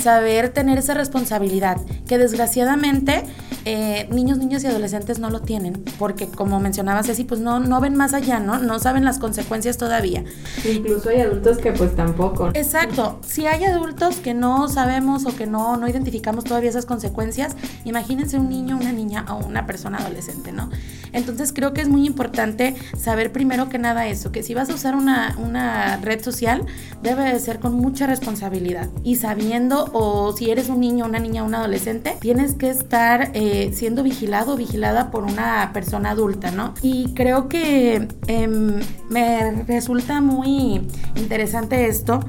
saber 0.00 0.50
tener 0.50 0.78
esa 0.78 0.94
responsabilidad, 0.94 1.78
que 2.06 2.18
desgraciadamente 2.18 3.24
eh, 3.64 4.08
niños, 4.10 4.38
niños 4.38 4.64
y 4.64 4.66
adolescentes 4.66 5.18
no 5.18 5.30
lo 5.30 5.40
tienen, 5.40 5.84
porque 5.98 6.28
como 6.28 6.60
mencionaba 6.60 7.02
Ceci, 7.02 7.24
pues 7.24 7.40
no, 7.40 7.60
no 7.60 7.80
ven 7.80 7.96
más 7.96 8.14
allá, 8.14 8.38
¿no? 8.38 8.58
No 8.58 8.78
saben 8.78 9.04
las 9.04 9.18
consecuencias 9.18 9.76
todavía. 9.76 10.24
Incluso 10.64 11.10
hay 11.10 11.20
adultos 11.20 11.58
que 11.58 11.72
pues 11.72 11.94
tampoco. 11.94 12.50
Exacto, 12.54 13.18
si 13.26 13.46
hay 13.46 13.64
adultos 13.64 14.16
que 14.16 14.34
no 14.34 14.68
sabemos 14.68 15.26
o 15.26 15.36
que 15.36 15.46
no, 15.46 15.76
no 15.76 15.88
identificamos 15.88 16.44
todavía 16.44 16.70
esas 16.70 16.86
consecuencias, 16.86 17.56
imagínense 17.84 18.38
un 18.38 18.48
niño, 18.48 18.76
una 18.76 18.92
niña 18.92 19.26
o 19.28 19.46
una 19.46 19.66
persona 19.66 19.98
adolescente, 19.98 20.52
¿no? 20.52 20.70
Entonces 21.12 21.52
creo 21.52 21.72
que 21.72 21.80
es 21.80 21.88
muy 21.88 22.06
importante 22.06 22.74
saber 22.96 23.32
primero 23.32 23.68
que 23.68 23.78
nada 23.78 24.06
eso, 24.06 24.32
que 24.32 24.42
si 24.42 24.54
vas 24.54 24.70
a 24.70 24.74
usar 24.74 24.94
una, 24.94 25.36
una 25.38 25.96
red 25.98 26.22
social, 26.22 26.64
debe 27.02 27.24
de 27.24 27.38
ser 27.40 27.58
con 27.58 27.74
mucha 27.74 28.06
responsabilidad 28.06 28.88
y 29.02 29.16
sabiendo, 29.16 29.87
o 29.92 30.32
si 30.36 30.50
eres 30.50 30.68
un 30.68 30.80
niño, 30.80 31.04
una 31.04 31.18
niña, 31.18 31.42
un 31.42 31.54
adolescente, 31.54 32.16
tienes 32.20 32.54
que 32.54 32.70
estar 32.70 33.30
eh, 33.34 33.70
siendo 33.72 34.02
vigilado 34.02 34.54
o 34.54 34.56
vigilada 34.56 35.10
por 35.10 35.24
una 35.24 35.70
persona 35.72 36.10
adulta, 36.10 36.50
¿no? 36.50 36.74
Y 36.82 37.14
creo 37.14 37.48
que 37.48 38.08
em, 38.26 38.80
me 39.08 39.64
resulta 39.66 40.20
muy 40.20 40.86
interesante 41.16 41.86
esto 41.86 42.20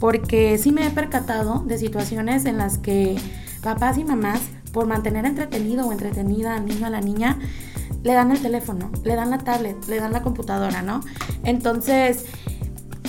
porque 0.00 0.58
sí 0.58 0.72
me 0.72 0.86
he 0.86 0.90
percatado 0.90 1.64
de 1.66 1.78
situaciones 1.78 2.44
en 2.44 2.58
las 2.58 2.78
que 2.78 3.16
papás 3.62 3.98
y 3.98 4.04
mamás, 4.04 4.40
por 4.72 4.86
mantener 4.86 5.24
entretenido 5.24 5.86
o 5.86 5.92
entretenida 5.92 6.54
al 6.54 6.66
niño 6.66 6.84
o 6.84 6.86
a 6.86 6.90
la 6.90 7.00
niña, 7.00 7.38
le 8.02 8.12
dan 8.12 8.30
el 8.30 8.40
teléfono, 8.40 8.90
le 9.04 9.16
dan 9.16 9.30
la 9.30 9.38
tablet, 9.38 9.76
le 9.88 9.98
dan 9.98 10.12
la 10.12 10.22
computadora, 10.22 10.82
¿no? 10.82 11.00
Entonces, 11.42 12.26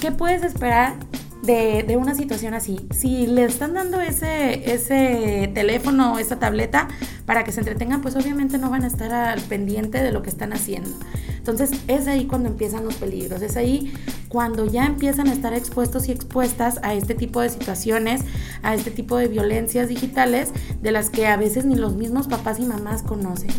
¿qué 0.01 0.12
puedes 0.12 0.44
esperar 0.44 0.96
de, 1.41 1.98
una 1.98 2.15
situación 2.15 2.53
así. 2.53 2.88
Si 2.91 3.27
le 3.27 3.46
están 3.46 3.74
dando 3.74 4.01
ese, 4.01 4.74
ese 4.74 5.51
teléfono 5.53 6.19
esa 6.19 6.39
tableta 6.39 6.88
para 7.25 7.43
que 7.43 7.51
se 7.51 7.60
entretengan, 7.60 8.01
pues 8.01 8.15
obviamente 8.15 8.58
no 8.58 8.69
van 8.69 8.84
a 8.84 8.88
estar 8.88 9.12
al 9.13 9.41
pendiente 9.41 10.01
de 10.01 10.12
lo 10.12 10.22
que 10.22 10.29
están 10.29 10.53
haciendo. 10.53 10.91
Entonces 11.38 11.72
es 11.88 12.08
ahí 12.08 12.25
cuando 12.25 12.50
empiezan 12.50 12.84
los 12.84 12.96
peligros, 12.96 13.41
es 13.41 13.55
ahí 13.58 13.93
cuando 14.27 14.65
ya 14.67 14.86
empiezan 14.86 15.27
a 15.27 15.34
estar 15.34 15.53
expuestos 15.53 16.08
y 16.08 16.12
expuestas 16.12 16.79
a 16.84 16.93
este 16.93 17.15
tipo 17.15 17.41
de 17.41 17.50
situaciones, 17.50 18.22
a 18.62 18.75
este 18.75 18.91
tipo 18.91 19.17
de 19.17 19.27
violencias 19.27 19.89
digitales 19.89 20.50
de 20.81 20.91
las 20.91 21.10
que 21.10 21.27
a 21.27 21.38
veces 21.38 21.65
ni 21.65 21.75
los 21.75 21.96
mismos 21.96 22.27
papás 22.27 22.60
y 22.60 22.65
mamás 22.65 23.01
conocen. 23.03 23.50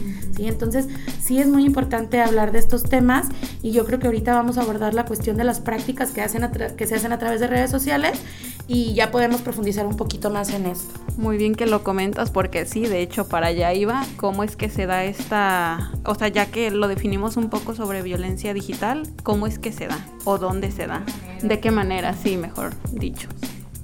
¿Sí? 0.41 0.49
Entonces 0.49 0.89
sí 1.23 1.39
es 1.39 1.47
muy 1.47 1.65
importante 1.65 2.21
hablar 2.21 2.53
de 2.53 2.59
estos 2.59 2.85
temas 2.85 3.29
y 3.63 3.73
yo 3.73 3.85
creo 3.85 3.99
que 3.99 4.07
ahorita 4.07 4.35
vamos 4.35 4.59
a 4.59 4.63
abordar 4.63 4.95
la 4.95 5.05
cuestión 5.05 5.37
de 5.37 5.45
las 5.45 5.61
prácticas 5.61 6.13
que, 6.13 6.23
hacen 6.23 6.49
que 6.77 6.87
se 6.87 6.95
hacen 6.95 7.13
a 7.13 7.19
través 7.19 7.41
de 7.41 7.47
redes 7.47 7.71
sociales 7.71 8.19
y 8.67 8.95
ya 8.95 9.11
podemos 9.11 9.43
profundizar 9.43 9.87
un 9.87 9.97
poquito 9.97 10.31
más 10.31 10.51
en 10.51 10.67
esto. 10.67 10.99
Muy 11.17 11.37
bien 11.37 11.55
que 11.55 11.67
lo 11.67 11.83
comentas 11.83 12.31
porque 12.31 12.65
sí, 12.65 12.87
de 12.87 13.03
hecho 13.03 13.29
para 13.29 13.49
allá 13.49 13.75
iba, 13.75 14.07
cómo 14.17 14.43
es 14.43 14.57
que 14.57 14.71
se 14.71 14.87
da 14.87 15.05
esta, 15.05 15.93
o 16.05 16.15
sea, 16.15 16.29
ya 16.29 16.47
que 16.47 16.71
lo 16.71 16.89
definimos 16.89 17.37
un 17.37 17.51
poco 17.51 17.75
sobre 17.75 18.03
violencia 18.03 18.55
digital, 18.55 19.03
cómo 19.23 19.47
es 19.47 19.59
que 19.59 19.73
se 19.73 19.89
da 19.89 20.07
o 20.25 20.39
dónde 20.39 20.71
se 20.71 20.87
da, 20.87 21.05
de 21.43 21.61
qué 21.61 21.71
manera, 21.71 22.15
sí, 22.15 22.37
mejor 22.37 22.73
dicho. 22.93 23.29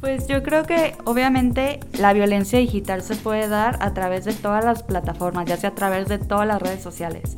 Pues 0.07 0.29
yo 0.29 0.45
creo 0.45 0.63
que 0.63 0.95
obviamente 1.03 1.81
la 1.99 2.13
violencia 2.13 2.61
digital 2.61 3.03
se 3.03 3.17
puede 3.17 3.49
dar 3.49 3.77
a 3.81 3.93
través 3.93 4.25
de 4.25 4.35
todas 4.35 4.65
las 4.65 4.85
plataformas, 4.85 5.47
ya 5.47 5.57
sea 5.57 5.71
a 5.71 5.75
través 5.75 6.07
de 6.07 6.19
todas 6.19 6.47
las 6.47 6.63
redes 6.63 6.81
sociales. 6.81 7.37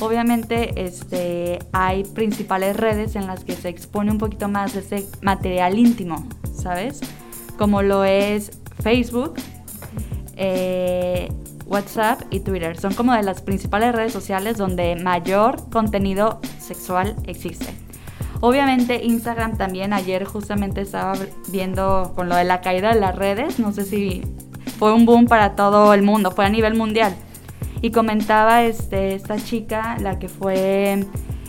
obviamente 0.00 0.84
este, 0.84 1.60
hay 1.72 2.04
principales 2.04 2.76
redes 2.76 3.16
en 3.16 3.26
las 3.26 3.42
que 3.42 3.54
se 3.54 3.70
expone 3.70 4.10
un 4.10 4.18
poquito 4.18 4.48
más 4.48 4.76
ese 4.76 5.06
material 5.22 5.78
íntimo, 5.78 6.28
¿sabes? 6.54 7.00
Como 7.56 7.80
lo 7.80 8.04
es 8.04 8.50
Facebook, 8.82 9.36
eh, 10.36 11.32
WhatsApp 11.64 12.20
y 12.30 12.40
Twitter. 12.40 12.78
Son 12.78 12.92
como 12.92 13.14
de 13.14 13.22
las 13.22 13.40
principales 13.40 13.94
redes 13.94 14.12
sociales 14.12 14.58
donde 14.58 14.94
mayor 14.94 15.70
contenido 15.70 16.42
sexual 16.58 17.16
existe. 17.26 17.89
Obviamente 18.40 19.04
Instagram 19.04 19.58
también, 19.58 19.92
ayer 19.92 20.24
justamente 20.24 20.80
estaba 20.80 21.14
viendo 21.48 22.12
con 22.14 22.28
lo 22.28 22.36
de 22.36 22.44
la 22.44 22.62
caída 22.62 22.94
de 22.94 23.00
las 23.00 23.14
redes, 23.14 23.58
no 23.58 23.72
sé 23.72 23.84
si 23.84 24.22
fue 24.78 24.94
un 24.94 25.04
boom 25.04 25.26
para 25.26 25.56
todo 25.56 25.92
el 25.92 26.02
mundo, 26.02 26.30
fue 26.30 26.46
a 26.46 26.48
nivel 26.48 26.74
mundial. 26.74 27.14
Y 27.82 27.90
comentaba 27.90 28.62
este, 28.62 29.14
esta 29.14 29.36
chica, 29.36 29.96
la 30.00 30.18
que 30.18 30.28
fue 30.28 31.06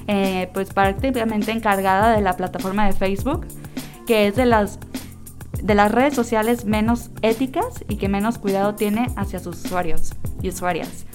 eh, 0.08 0.50
pues 0.54 0.74
prácticamente 0.74 1.52
encargada 1.52 2.14
de 2.14 2.22
la 2.22 2.36
plataforma 2.36 2.86
de 2.86 2.92
Facebook, 2.92 3.46
que 4.06 4.28
es 4.28 4.36
de 4.36 4.46
las, 4.46 4.78
de 5.64 5.76
las 5.76 5.92
redes 5.92 6.14
sociales 6.14 6.66
menos 6.66 7.10
éticas 7.22 7.86
y 7.88 7.96
que 7.96 8.10
menos 8.10 8.38
cuidado 8.38 8.76
tiene 8.76 9.08
hacia 9.16 9.40
sus 9.40 9.64
usuarios 9.64 10.14
y 10.42 10.50
usuarias. 10.50 11.06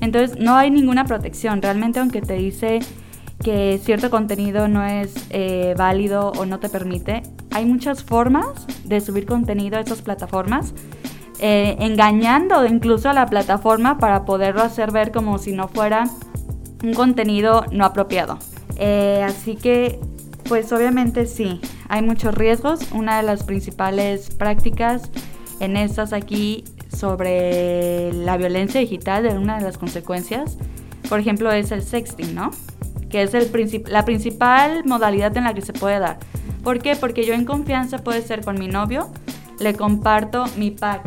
Entonces 0.00 0.38
no 0.38 0.56
hay 0.56 0.70
ninguna 0.70 1.04
protección, 1.06 1.62
realmente 1.62 2.00
aunque 2.00 2.20
te 2.20 2.34
dice 2.34 2.80
que 3.42 3.80
cierto 3.82 4.10
contenido 4.10 4.68
no 4.68 4.84
es 4.84 5.14
eh, 5.30 5.74
válido 5.76 6.32
o 6.38 6.46
no 6.46 6.60
te 6.60 6.68
permite, 6.68 7.22
hay 7.50 7.66
muchas 7.66 8.02
formas 8.02 8.46
de 8.84 9.00
subir 9.00 9.26
contenido 9.26 9.76
a 9.76 9.80
esas 9.80 10.02
plataformas, 10.02 10.74
eh, 11.40 11.76
engañando 11.80 12.64
incluso 12.66 13.10
a 13.10 13.12
la 13.12 13.26
plataforma 13.26 13.98
para 13.98 14.24
poderlo 14.24 14.62
hacer 14.62 14.92
ver 14.92 15.10
como 15.12 15.38
si 15.38 15.52
no 15.52 15.68
fuera 15.68 16.04
un 16.82 16.94
contenido 16.94 17.64
no 17.72 17.84
apropiado. 17.84 18.38
Eh, 18.76 19.22
así 19.24 19.56
que, 19.56 19.98
pues 20.48 20.72
obviamente 20.72 21.26
sí, 21.26 21.60
hay 21.88 22.02
muchos 22.02 22.34
riesgos. 22.34 22.92
Una 22.92 23.16
de 23.18 23.22
las 23.22 23.44
principales 23.44 24.30
prácticas 24.30 25.10
en 25.60 25.76
estas 25.76 26.12
aquí 26.12 26.64
sobre 26.94 28.12
la 28.12 28.36
violencia 28.36 28.80
digital, 28.80 29.22
de 29.22 29.30
una 29.30 29.58
de 29.58 29.64
las 29.64 29.78
consecuencias, 29.78 30.56
por 31.08 31.20
ejemplo, 31.20 31.50
es 31.52 31.72
el 31.72 31.82
sexting, 31.82 32.34
¿no? 32.34 32.50
Que 33.12 33.22
es 33.22 33.32
la 33.88 34.04
principal 34.04 34.84
modalidad 34.84 35.36
en 35.36 35.44
la 35.44 35.54
que 35.54 35.60
se 35.60 35.74
puede 35.74 36.00
dar. 36.00 36.18
¿Por 36.64 36.80
qué? 36.80 36.96
Porque 36.96 37.24
yo 37.24 37.34
en 37.34 37.44
confianza 37.44 37.98
puede 37.98 38.22
ser 38.22 38.42
con 38.42 38.58
mi 38.58 38.66
novio, 38.66 39.10
le 39.60 39.74
comparto 39.74 40.44
mi 40.56 40.70
pack. 40.70 41.02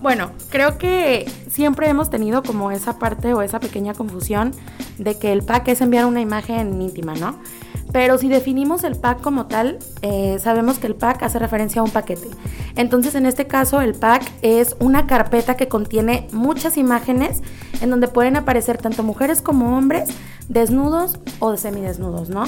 Bueno, 0.00 0.30
creo 0.50 0.78
que 0.78 1.28
siempre 1.50 1.88
hemos 1.88 2.08
tenido 2.08 2.44
como 2.44 2.70
esa 2.70 3.00
parte 3.00 3.34
o 3.34 3.42
esa 3.42 3.58
pequeña 3.58 3.92
confusión 3.92 4.52
de 4.98 5.18
que 5.18 5.32
el 5.32 5.42
pack 5.42 5.68
es 5.68 5.80
enviar 5.80 6.06
una 6.06 6.20
imagen 6.20 6.80
íntima, 6.80 7.14
¿no? 7.14 7.36
Pero 7.92 8.18
si 8.18 8.28
definimos 8.28 8.84
el 8.84 8.96
pack 8.96 9.20
como 9.20 9.46
tal, 9.46 9.78
eh, 10.02 10.38
sabemos 10.38 10.78
que 10.78 10.86
el 10.86 10.94
pack 10.94 11.22
hace 11.22 11.38
referencia 11.38 11.80
a 11.80 11.84
un 11.84 11.90
paquete. 11.90 12.28
Entonces, 12.76 13.14
en 13.14 13.26
este 13.26 13.46
caso, 13.46 13.80
el 13.80 13.94
pack 13.94 14.22
es 14.42 14.76
una 14.78 15.06
carpeta 15.06 15.56
que 15.56 15.68
contiene 15.68 16.28
muchas 16.32 16.76
imágenes 16.76 17.42
en 17.80 17.90
donde 17.90 18.06
pueden 18.06 18.36
aparecer 18.36 18.78
tanto 18.78 19.02
mujeres 19.02 19.40
como 19.40 19.76
hombres 19.76 20.10
desnudos 20.48 21.18
o 21.38 21.56
semidesnudos, 21.56 22.28
¿no? 22.30 22.44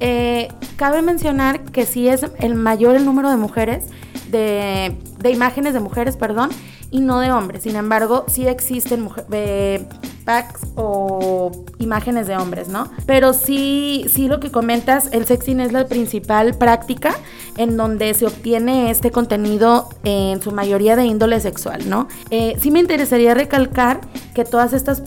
Eh, 0.00 0.48
cabe 0.76 1.02
mencionar 1.02 1.62
que 1.64 1.84
si 1.84 2.08
es 2.08 2.24
el 2.38 2.54
mayor 2.54 2.94
el 2.94 3.04
número 3.04 3.30
de 3.30 3.36
mujeres, 3.36 3.86
de, 4.30 4.96
de 5.18 5.30
imágenes 5.30 5.74
de 5.74 5.80
mujeres, 5.80 6.16
perdón, 6.16 6.50
y 6.90 7.00
no 7.00 7.20
de 7.20 7.30
hombres. 7.32 7.62
Sin 7.62 7.76
embargo, 7.76 8.24
sí 8.28 8.46
existen 8.46 9.08
eh, 9.32 9.86
packs 10.24 10.60
o 10.74 11.50
imágenes 11.78 12.26
de 12.26 12.36
hombres, 12.36 12.68
¿no? 12.68 12.90
Pero 13.06 13.32
sí, 13.32 14.06
sí 14.12 14.28
lo 14.28 14.40
que 14.40 14.50
comentas, 14.50 15.08
el 15.12 15.26
sexting 15.26 15.60
es 15.60 15.72
la 15.72 15.86
principal 15.86 16.54
práctica 16.54 17.14
en 17.56 17.76
donde 17.76 18.14
se 18.14 18.26
obtiene 18.26 18.90
este 18.90 19.10
contenido 19.10 19.88
en 20.04 20.40
su 20.40 20.52
mayoría 20.52 20.96
de 20.96 21.04
índole 21.04 21.40
sexual, 21.40 21.88
¿no? 21.88 22.08
Eh, 22.30 22.56
sí 22.60 22.70
me 22.70 22.80
interesaría 22.80 23.34
recalcar 23.34 24.00
que 24.34 24.44
todas 24.44 24.72
estas 24.72 25.02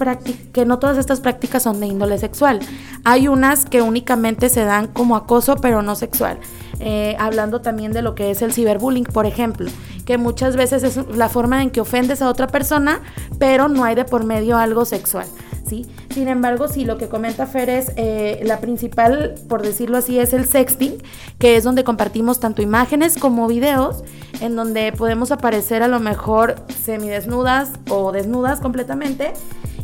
que 0.52 0.66
no 0.66 0.80
todas 0.80 0.98
estas 0.98 1.22
prácticas 1.22 1.64
son 1.64 1.80
de 1.80 1.88
índole 1.88 2.18
sexual. 2.18 2.60
Hay 3.04 3.28
unas 3.28 3.66
que 3.66 3.82
únicamente 3.82 4.50
se 4.50 4.66
dan 4.66 4.88
como 4.88 5.16
acoso, 5.16 5.56
pero 5.56 5.82
no 5.82 5.96
sexual. 5.96 6.40
Eh, 6.84 7.16
hablando 7.20 7.62
también 7.62 7.92
de 7.92 8.02
lo 8.02 8.16
que 8.16 8.32
es 8.32 8.42
el 8.42 8.54
ciberbullying, 8.54 9.04
por 9.04 9.28
ejemplo, 9.28 9.70
que 10.06 10.18
muchas 10.18 10.56
veces 10.56 10.84
es 10.84 10.98
la 11.16 11.30
forma 11.30 11.62
en 11.62 11.70
que 11.70 11.80
ofendes 11.80 12.24
a 12.24 12.30
otra 12.30 12.48
persona, 12.48 13.02
pero 13.38 13.68
no 13.68 13.84
hay 13.84 13.94
de 13.94 14.04
por 14.04 14.24
medio 14.24 14.58
algo 14.58 14.84
sexual. 14.86 15.28
¿Sí? 15.64 15.86
Sin 16.12 16.28
embargo, 16.28 16.68
sí, 16.68 16.84
lo 16.84 16.98
que 16.98 17.08
comenta 17.08 17.46
Fer 17.46 17.70
es 17.70 17.94
eh, 17.96 18.42
la 18.44 18.60
principal, 18.60 19.36
por 19.48 19.62
decirlo 19.62 19.98
así, 19.98 20.20
es 20.20 20.34
el 20.34 20.46
sexting, 20.46 20.98
que 21.38 21.56
es 21.56 21.64
donde 21.64 21.84
compartimos 21.84 22.40
tanto 22.40 22.62
imágenes 22.62 23.16
como 23.18 23.48
videos, 23.48 24.04
en 24.42 24.56
donde 24.56 24.92
podemos 24.92 25.32
aparecer 25.32 25.84
a 25.84 25.88
lo 25.88 26.00
mejor 26.00 26.56
semidesnudas 26.84 27.70
o 27.90 28.12
desnudas 28.12 28.60
completamente 28.60 29.32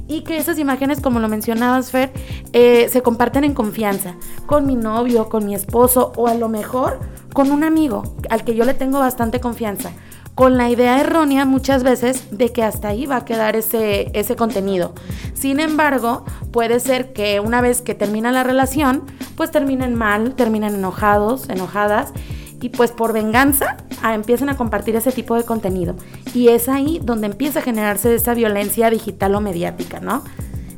y 0.08 0.22
que 0.22 0.38
esas 0.38 0.58
imágenes, 0.60 1.02
como 1.02 1.20
lo 1.20 1.28
mencionabas, 1.28 1.92
Fer, 1.92 2.12
eh, 2.54 2.88
se 2.90 3.02
comparten 3.02 3.44
en 3.44 3.54
confianza 3.54 4.16
con 4.46 4.66
mi 4.66 4.76
novio, 4.76 5.30
con 5.30 5.46
mi 5.46 5.56
esposo 5.56 6.14
o 6.16 6.28
a 6.28 6.34
lo 6.34 6.50
mejor 6.50 7.00
con 7.34 7.52
un 7.52 7.64
amigo 7.64 8.16
al 8.30 8.44
que 8.44 8.56
yo 8.56 8.66
le 8.66 8.74
tengo 8.74 9.00
bastante 9.00 9.40
confianza 9.40 9.92
con 10.38 10.56
la 10.56 10.70
idea 10.70 11.02
errónea 11.02 11.46
muchas 11.46 11.82
veces 11.82 12.28
de 12.30 12.54
que 12.54 12.62
hasta 12.62 12.90
ahí 12.90 13.08
va 13.08 13.16
a 13.16 13.26
quedar 13.26 13.56
ese, 13.56 14.12
ese 14.14 14.36
contenido. 14.36 14.94
Sin 15.34 15.60
embargo, 15.60 16.26
puede 16.52 16.80
ser 16.80 17.12
que 17.12 17.40
una 17.40 17.60
vez 17.60 17.82
que 17.82 17.96
termina 17.96 18.32
la 18.32 18.44
relación, 18.44 19.02
pues 19.36 19.50
terminen 19.50 19.96
mal, 19.96 20.36
terminen 20.36 20.76
enojados, 20.76 21.50
enojadas 21.50 22.14
y 22.62 22.70
pues 22.70 22.92
por 22.92 23.14
venganza 23.14 23.78
a, 24.02 24.14
empiezan 24.14 24.50
a 24.50 24.58
compartir 24.58 24.96
ese 24.96 25.12
tipo 25.12 25.36
de 25.36 25.44
contenido. 25.44 25.96
Y 26.34 26.50
es 26.50 26.70
ahí 26.70 27.00
donde 27.04 27.28
empieza 27.28 27.60
a 27.60 27.62
generarse 27.62 28.14
esa 28.14 28.34
violencia 28.34 28.90
digital 28.90 29.36
o 29.36 29.42
mediática, 29.42 30.00
¿no? 30.00 30.24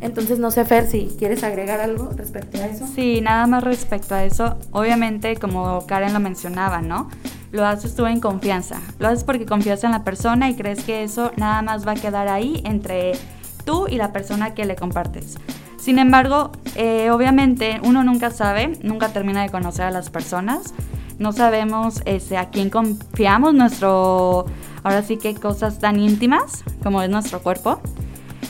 Entonces, 0.01 0.39
no 0.39 0.49
sé, 0.49 0.63
Fer, 0.63 0.87
si 0.87 1.13
quieres 1.19 1.43
agregar 1.43 1.81
algo 1.81 2.11
respecto 2.15 2.57
a 2.57 2.67
eso. 2.67 2.87
Sí, 2.87 3.19
nada 3.21 3.47
más 3.47 3.63
respecto 3.63 4.15
a 4.15 4.23
eso. 4.23 4.57
Obviamente, 4.71 5.35
como 5.35 5.85
Karen 5.87 6.13
lo 6.13 6.21
mencionaba, 6.21 6.81
¿no? 6.81 7.09
Lo 7.51 7.65
haces 7.65 7.95
tú 7.95 8.05
en 8.05 8.21
confianza. 8.21 8.79
Lo 8.99 9.09
haces 9.09 9.25
porque 9.25 9.45
confías 9.45 9.83
en 9.83 9.91
la 9.91 10.03
persona 10.03 10.49
y 10.49 10.55
crees 10.55 10.83
que 10.83 11.03
eso 11.03 11.31
nada 11.35 11.61
más 11.61 11.85
va 11.85 11.93
a 11.93 11.95
quedar 11.95 12.29
ahí 12.29 12.61
entre 12.63 13.13
tú 13.65 13.87
y 13.89 13.97
la 13.97 14.13
persona 14.13 14.53
que 14.53 14.63
le 14.63 14.75
compartes. 14.75 15.37
Sin 15.77 15.99
embargo, 15.99 16.51
eh, 16.75 17.09
obviamente 17.11 17.79
uno 17.83 18.03
nunca 18.03 18.31
sabe, 18.31 18.77
nunca 18.83 19.09
termina 19.09 19.41
de 19.41 19.49
conocer 19.49 19.85
a 19.85 19.91
las 19.91 20.09
personas 20.09 20.73
no 21.19 21.33
sabemos 21.33 22.01
este, 22.05 22.37
a 22.37 22.49
quién 22.49 22.69
confiamos, 22.69 23.53
nuestro, 23.53 24.45
ahora 24.83 25.03
sí 25.03 25.17
que 25.17 25.35
cosas 25.35 25.79
tan 25.79 25.99
íntimas 25.99 26.63
como 26.81 27.01
es 27.01 27.09
nuestro 27.09 27.41
cuerpo. 27.41 27.81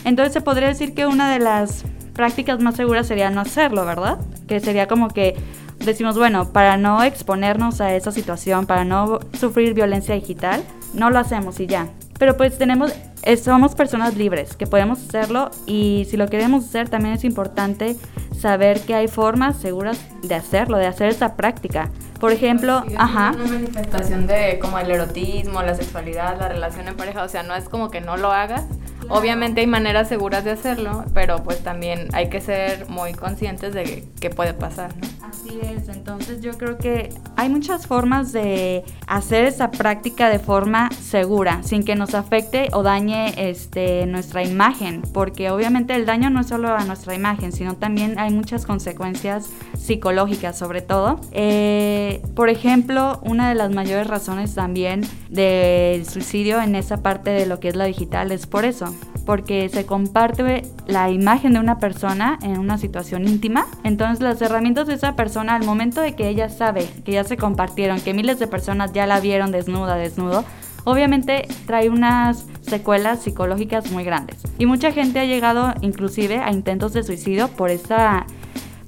Entonces 0.05 0.33
se 0.33 0.41
podría 0.41 0.67
decir 0.67 0.93
que 0.93 1.05
una 1.05 1.31
de 1.31 1.39
las 1.39 1.83
prácticas 2.13 2.59
más 2.59 2.75
seguras 2.75 3.07
sería 3.07 3.29
no 3.29 3.41
hacerlo, 3.41 3.85
¿verdad? 3.85 4.19
Que 4.47 4.59
sería 4.59 4.88
como 4.88 5.09
que 5.09 5.35
decimos, 5.79 6.17
bueno, 6.17 6.51
para 6.51 6.77
no 6.77 7.03
exponernos 7.03 7.81
a 7.81 7.95
esa 7.95 8.11
situación, 8.11 8.65
para 8.65 8.85
no 8.85 9.19
sufrir 9.39 9.73
violencia 9.73 10.15
digital, 10.15 10.63
no 10.93 11.09
lo 11.09 11.19
hacemos 11.19 11.59
y 11.59 11.67
ya. 11.67 11.88
Pero 12.17 12.35
pues 12.35 12.57
tenemos, 12.57 12.93
somos 13.41 13.75
personas 13.75 14.15
libres, 14.17 14.55
que 14.55 14.67
podemos 14.67 14.99
hacerlo 14.99 15.51
y 15.65 16.05
si 16.09 16.17
lo 16.17 16.27
queremos 16.27 16.65
hacer 16.65 16.89
también 16.89 17.15
es 17.15 17.23
importante 17.23 17.95
saber 18.38 18.81
que 18.81 18.93
hay 18.93 19.07
formas 19.07 19.57
seguras 19.57 19.97
de 20.21 20.35
hacerlo, 20.35 20.77
de 20.77 20.88
hacer 20.88 21.09
esa 21.09 21.35
práctica. 21.35 21.89
Por 22.19 22.31
ejemplo, 22.31 22.83
ajá. 22.97 23.31
Una 23.35 23.45
manifestación 23.45 24.27
de 24.27 24.59
como 24.59 24.77
el 24.77 24.91
erotismo, 24.91 25.61
la 25.61 25.73
sexualidad, 25.75 26.38
la 26.38 26.49
relación 26.49 26.88
en 26.88 26.95
pareja, 26.95 27.23
o 27.23 27.29
sea, 27.29 27.43
no 27.43 27.55
es 27.55 27.69
como 27.69 27.89
que 27.89 28.01
no 28.01 28.17
lo 28.17 28.31
hagas. 28.31 28.65
Obviamente 29.07 29.61
hay 29.61 29.67
maneras 29.67 30.09
seguras 30.09 30.43
de 30.43 30.51
hacerlo, 30.51 31.05
pero 31.13 31.43
pues 31.43 31.63
también 31.63 32.09
hay 32.13 32.29
que 32.29 32.41
ser 32.41 32.89
muy 32.89 33.13
conscientes 33.13 33.73
de 33.73 34.05
qué 34.19 34.29
puede 34.29 34.53
pasar, 34.53 34.95
¿no? 34.97 35.18
Así 35.29 35.59
es, 35.62 35.89
entonces 35.89 36.41
yo 36.41 36.57
creo 36.57 36.79
que 36.79 37.09
hay 37.36 37.50
muchas 37.50 37.86
formas 37.86 38.31
de 38.31 38.83
hacer 39.05 39.45
esa 39.45 39.69
práctica 39.69 40.27
de 40.27 40.39
forma 40.39 40.89
segura, 40.91 41.62
sin 41.62 41.83
que 41.83 41.93
nos 41.93 42.15
afecte 42.15 42.69
o 42.74 42.81
dañe 42.81 43.36
este, 43.38 44.07
nuestra 44.07 44.43
imagen, 44.43 45.03
porque 45.13 45.51
obviamente 45.51 45.93
el 45.93 46.07
daño 46.07 46.31
no 46.31 46.39
es 46.41 46.48
solo 46.48 46.69
a 46.69 46.83
nuestra 46.83 47.13
imagen, 47.13 47.51
sino 47.51 47.75
también 47.75 48.17
hay 48.17 48.31
muchas 48.31 48.65
consecuencias 48.65 49.51
psicológicas 49.77 50.57
sobre 50.57 50.81
todo. 50.81 51.21
Eh, 51.31 52.24
por 52.33 52.50
ejemplo, 52.50 53.19
una 53.24 53.50
de 53.50 53.55
las 53.55 53.71
mayores 53.71 54.07
razones 54.07 54.55
también 54.55 55.01
del 55.29 56.07
suicidio 56.07 56.59
en 56.59 56.74
esa 56.74 57.03
parte 57.03 57.29
de 57.29 57.45
lo 57.45 57.59
que 57.59 57.67
es 57.67 57.75
la 57.75 57.86
digital 57.86 58.31
es 58.31 58.48
por 58.48 58.65
eso, 58.65 58.95
porque 59.29 59.69
se 59.69 59.86
comparte 59.86 60.63
la 60.88 61.12
imagen 61.12 61.53
de 61.53 61.59
una 61.59 61.77
persona 61.77 62.39
en 62.41 62.57
una 62.57 62.79
situación 62.79 63.27
íntima. 63.27 63.67
Entonces 63.83 64.21
las 64.21 64.41
herramientas 64.41 64.88
de 64.88 64.95
esa 64.95 65.15
persona 65.15 65.53
al 65.53 65.63
momento 65.65 66.01
de 66.01 66.15
que 66.15 66.29
ella 66.29 66.50
sabe 66.50 66.89
que 67.05 67.12
ya 67.12 67.24
se 67.24 67.38
compartieron, 67.38 68.01
que 68.01 68.15
miles 68.15 68.39
de 68.39 68.48
personas 68.48 68.91
ya 68.91 69.05
la 69.05 69.19
vieron 69.19 69.51
desnuda, 69.51 69.98
desnudo, 69.98 70.45
obviamente 70.83 71.48
trae 71.67 71.91
unas 71.91 72.48
secuelas 72.62 73.21
psicológicas 73.21 73.91
muy 73.91 74.03
grandes. 74.03 74.41
Y 74.57 74.65
mucha 74.65 74.91
gente 74.91 75.19
ha 75.19 75.25
llegado 75.25 75.75
inclusive 75.81 76.39
a 76.39 76.51
intentos 76.51 76.93
de 76.93 77.03
suicidio 77.03 77.50
por, 77.50 77.69
esta, 77.69 78.25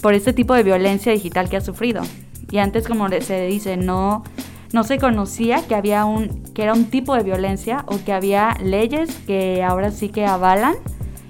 por 0.01 0.15
este 0.15 0.33
tipo 0.33 0.55
de 0.55 0.63
violencia 0.63 1.11
digital 1.11 1.49
que 1.49 1.57
ha 1.57 1.61
sufrido. 1.61 2.01
Y 2.49 2.57
antes, 2.57 2.87
como 2.87 3.09
se 3.09 3.45
dice, 3.45 3.77
no, 3.77 4.23
no 4.73 4.83
se 4.83 4.97
conocía 4.97 5.65
que, 5.67 5.75
había 5.75 6.05
un, 6.05 6.43
que 6.53 6.63
era 6.63 6.73
un 6.73 6.85
tipo 6.85 7.15
de 7.15 7.23
violencia 7.23 7.83
o 7.87 8.03
que 8.03 8.13
había 8.13 8.55
leyes 8.61 9.15
que 9.27 9.63
ahora 9.63 9.91
sí 9.91 10.09
que 10.09 10.25
avalan 10.25 10.75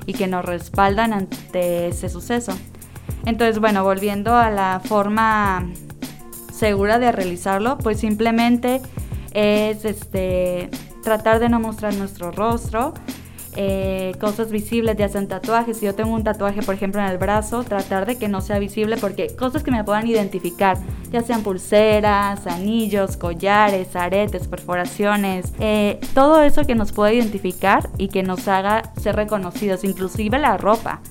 y 0.06 0.14
que 0.14 0.28
nos 0.28 0.46
respaldan 0.46 1.14
ante 1.14 1.88
ese 1.88 2.10
suceso. 2.10 2.54
Entonces, 3.26 3.60
bueno, 3.60 3.84
volviendo 3.84 4.36
a 4.36 4.50
la 4.50 4.82
forma 4.84 5.70
segura 6.52 7.00
de 7.00 7.12
realizarlo, 7.12 7.78
pues 7.78 8.00
simplemente 8.00 8.82
es 9.34 9.86
este, 9.86 10.70
tratar 11.04 11.40
de 11.40 11.50
no 11.50 11.60
mostrar 11.60 11.94
nuestro 11.96 12.32
rostro, 12.32 12.94
eh, 13.56 14.14
cosas 14.20 14.52
visibles, 14.52 14.98
ya 14.98 15.10
sean 15.10 15.28
tatuajes. 15.28 15.78
Si 15.78 15.86
yo 15.86 15.96
tengo 15.96 16.14
un 16.14 16.24
tatuaje, 16.24 16.62
por 16.62 16.76
ejemplo, 16.76 17.02
en 17.02 17.08
el 17.08 17.18
brazo, 17.18 17.64
tratar 17.64 18.06
de 18.06 18.18
que 18.18 18.28
no 18.28 18.42
sea 18.42 18.60
visible 18.60 18.98
porque 18.98 19.36
cosas 19.36 19.64
que 19.64 19.72
me 19.72 19.84
puedan 19.84 20.08
identificar, 20.08 20.78
ya 21.12 21.22
sean 21.22 21.44
pulseras, 21.44 22.48
anillos, 22.48 23.18
collares, 23.18 23.96
aretes, 23.96 24.48
perforaciones, 24.48 25.54
eh, 25.60 26.00
todo 26.14 26.42
eso 26.44 26.66
que 26.66 26.76
nos 26.76 26.92
pueda 26.92 27.14
identificar 27.14 27.90
y 27.98 28.08
que 28.08 28.24
nos 28.24 28.48
haga 28.48 28.94
ser 29.00 29.16
reconocidos, 29.16 29.84
inclusive 29.84 30.40
la 30.40 30.58
ropa. 30.58 31.02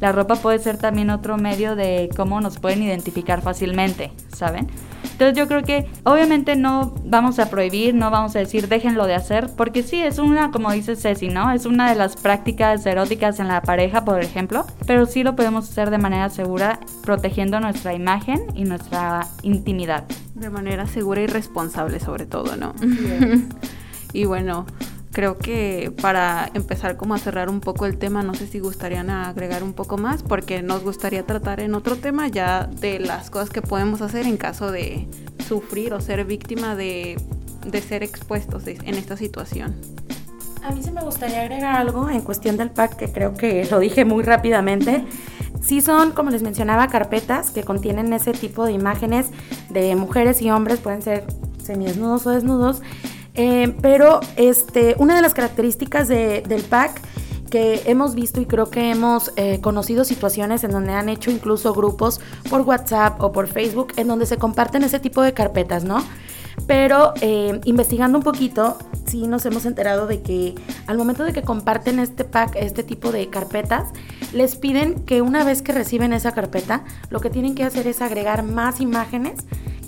La 0.00 0.12
ropa 0.12 0.36
puede 0.36 0.58
ser 0.58 0.76
también 0.78 1.10
otro 1.10 1.38
medio 1.38 1.76
de 1.76 2.10
cómo 2.16 2.40
nos 2.40 2.58
pueden 2.58 2.82
identificar 2.82 3.40
fácilmente, 3.40 4.12
¿saben? 4.36 4.68
Entonces 5.12 5.36
yo 5.36 5.46
creo 5.46 5.62
que 5.62 5.86
obviamente 6.02 6.56
no 6.56 6.94
vamos 7.04 7.38
a 7.38 7.50
prohibir, 7.50 7.94
no 7.94 8.10
vamos 8.10 8.34
a 8.36 8.40
decir 8.40 8.68
déjenlo 8.68 9.06
de 9.06 9.14
hacer, 9.14 9.50
porque 9.56 9.82
sí, 9.82 10.02
es 10.02 10.18
una, 10.18 10.50
como 10.50 10.72
dice 10.72 10.96
Ceci, 10.96 11.28
¿no? 11.28 11.52
Es 11.52 11.66
una 11.66 11.88
de 11.88 11.94
las 11.94 12.16
prácticas 12.16 12.84
eróticas 12.86 13.38
en 13.40 13.48
la 13.48 13.62
pareja, 13.62 14.04
por 14.04 14.20
ejemplo, 14.20 14.66
pero 14.86 15.06
sí 15.06 15.22
lo 15.22 15.36
podemos 15.36 15.70
hacer 15.70 15.90
de 15.90 15.98
manera 15.98 16.30
segura, 16.30 16.80
protegiendo 17.02 17.60
nuestra 17.60 17.94
imagen 17.94 18.42
y 18.54 18.64
nuestra 18.64 19.26
intimidad. 19.42 20.04
De 20.34 20.50
manera 20.50 20.86
segura 20.86 21.22
y 21.22 21.26
responsable 21.26 22.00
sobre 22.00 22.26
todo, 22.26 22.56
¿no? 22.56 22.74
y 24.12 24.24
bueno, 24.24 24.66
creo 25.14 25.38
que 25.38 25.92
para 26.02 26.50
empezar 26.52 26.98
como 26.98 27.14
a 27.14 27.18
cerrar 27.18 27.48
un 27.48 27.60
poco 27.60 27.86
el 27.86 27.96
tema, 27.96 28.22
no 28.22 28.34
sé 28.34 28.46
si 28.46 28.58
gustarían 28.58 29.08
agregar 29.08 29.62
un 29.62 29.72
poco 29.72 29.96
más, 29.96 30.22
porque 30.22 30.60
nos 30.60 30.82
gustaría 30.82 31.24
tratar 31.24 31.60
en 31.60 31.74
otro 31.74 31.96
tema 31.96 32.28
ya 32.28 32.64
de 32.66 32.98
las 32.98 33.30
cosas 33.30 33.48
que 33.48 33.62
podemos 33.62 34.02
hacer 34.02 34.26
en 34.26 34.36
caso 34.36 34.70
de 34.70 35.08
sufrir 35.48 35.94
o 35.94 36.00
ser 36.00 36.24
víctima 36.24 36.74
de, 36.74 37.16
ser 37.88 38.02
expuestos 38.02 38.66
en 38.66 38.94
esta 38.94 39.16
situación. 39.16 39.76
A 40.62 40.72
mí 40.72 40.82
sí 40.82 40.90
me 40.90 41.02
gustaría 41.02 41.42
agregar 41.42 41.76
algo 41.76 42.10
en 42.10 42.20
cuestión 42.20 42.56
del 42.56 42.70
pack, 42.70 42.96
que 42.96 43.12
creo 43.12 43.34
que 43.34 43.66
lo 43.70 43.78
dije 43.78 44.04
muy 44.04 44.24
rápidamente. 44.24 45.04
Sí 45.62 45.80
son, 45.80 46.10
como 46.10 46.30
les 46.30 46.42
mencionaba, 46.42 46.88
carpetas 46.88 47.50
que 47.50 47.62
contienen 47.62 48.12
ese 48.12 48.32
tipo 48.32 48.66
de 48.66 48.72
imágenes 48.72 49.28
de 49.70 49.94
mujeres 49.94 50.42
y 50.42 50.50
hombres, 50.50 50.80
pueden 50.80 51.02
ser 51.02 51.24
semidesnudos 51.62 52.26
o 52.26 52.30
desnudos, 52.30 52.82
eh, 53.34 53.74
pero 53.82 54.20
este, 54.36 54.94
una 54.98 55.16
de 55.16 55.22
las 55.22 55.34
características 55.34 56.08
del 56.08 56.62
pack 56.68 57.00
que 57.50 57.82
hemos 57.86 58.14
visto 58.14 58.40
y 58.40 58.46
creo 58.46 58.68
que 58.68 58.90
hemos 58.90 59.32
eh, 59.36 59.60
conocido 59.60 60.04
situaciones 60.04 60.64
en 60.64 60.72
donde 60.72 60.92
han 60.92 61.08
hecho 61.08 61.30
incluso 61.30 61.72
grupos 61.72 62.20
por 62.50 62.62
WhatsApp 62.62 63.22
o 63.22 63.30
por 63.30 63.46
Facebook 63.46 63.92
en 63.96 64.08
donde 64.08 64.26
se 64.26 64.38
comparten 64.38 64.82
ese 64.82 64.98
tipo 64.98 65.22
de 65.22 65.34
carpetas, 65.34 65.84
¿no? 65.84 66.02
Pero 66.66 67.12
eh, 67.20 67.60
investigando 67.64 68.18
un 68.18 68.24
poquito, 68.24 68.78
sí 69.06 69.26
nos 69.26 69.44
hemos 69.46 69.66
enterado 69.66 70.06
de 70.06 70.22
que 70.22 70.54
al 70.86 70.96
momento 70.96 71.24
de 71.24 71.32
que 71.32 71.42
comparten 71.42 71.98
este 71.98 72.24
pack, 72.24 72.56
este 72.56 72.82
tipo 72.82 73.12
de 73.12 73.28
carpetas, 73.28 73.90
les 74.32 74.56
piden 74.56 75.04
que 75.04 75.22
una 75.22 75.44
vez 75.44 75.62
que 75.62 75.72
reciben 75.72 76.12
esa 76.12 76.32
carpeta, 76.32 76.84
lo 77.10 77.20
que 77.20 77.30
tienen 77.30 77.54
que 77.54 77.64
hacer 77.64 77.86
es 77.86 78.00
agregar 78.02 78.42
más 78.42 78.80
imágenes 78.80 79.44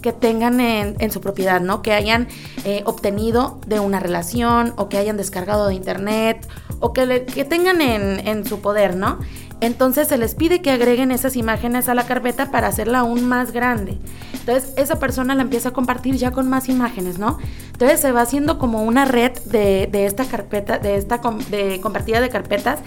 que 0.07 0.13
tengan 0.13 0.61
en, 0.61 1.11
su 1.11 1.21
propiedad, 1.21 1.61
¿no? 1.61 1.83
Que 1.83 1.93
hayan 1.93 2.29
eh, 2.65 2.85
obtenido 2.87 3.59
de 3.67 3.81
una 3.81 3.99
relación 3.99 4.73
o 4.77 4.89
que 4.89 4.99
hayan 4.99 5.17
descargado 5.17 5.67
de 5.67 5.75
internet 5.75 6.47
o 6.79 6.93
que, 6.93 7.25
que 7.25 7.45
tengan 7.45 7.81
en, 7.81 8.25
en 8.29 8.45
su 8.45 8.61
poder, 8.61 8.95
¿no? 8.95 9.19
Entonces 9.61 10.07
se 10.07 10.17
les 10.17 10.37
pide 10.37 10.63
que 10.63 10.71
agreguen 10.71 11.11
esas 11.11 11.35
imágenes 11.35 11.89
a 11.89 11.95
la 11.95 12.07
carpeta 12.07 12.53
para 12.53 12.69
hacerla 12.69 13.01
aún 13.01 13.27
más 13.27 13.51
grande. 13.51 13.99
Entonces 14.35 14.75
esa 14.77 15.01
persona 15.01 15.35
la 15.35 15.43
empieza 15.43 15.71
a 15.71 15.73
compartir 15.73 16.15
ya 16.15 16.31
con 16.31 16.49
más 16.49 16.69
imágenes, 16.69 17.19
¿no? 17.19 17.39
Entonces 17.73 17.99
se 17.99 18.13
va 18.13 18.21
haciendo 18.21 18.61
como 18.61 18.85
una 18.85 19.07
red 19.07 19.33
de, 19.47 19.91
esta 20.07 20.25
carpeta, 20.25 20.79
de 20.79 20.95
esta 20.99 21.21
de 21.51 21.81
compartida 21.81 22.21
de 22.21 22.29
carpetas 22.29 22.79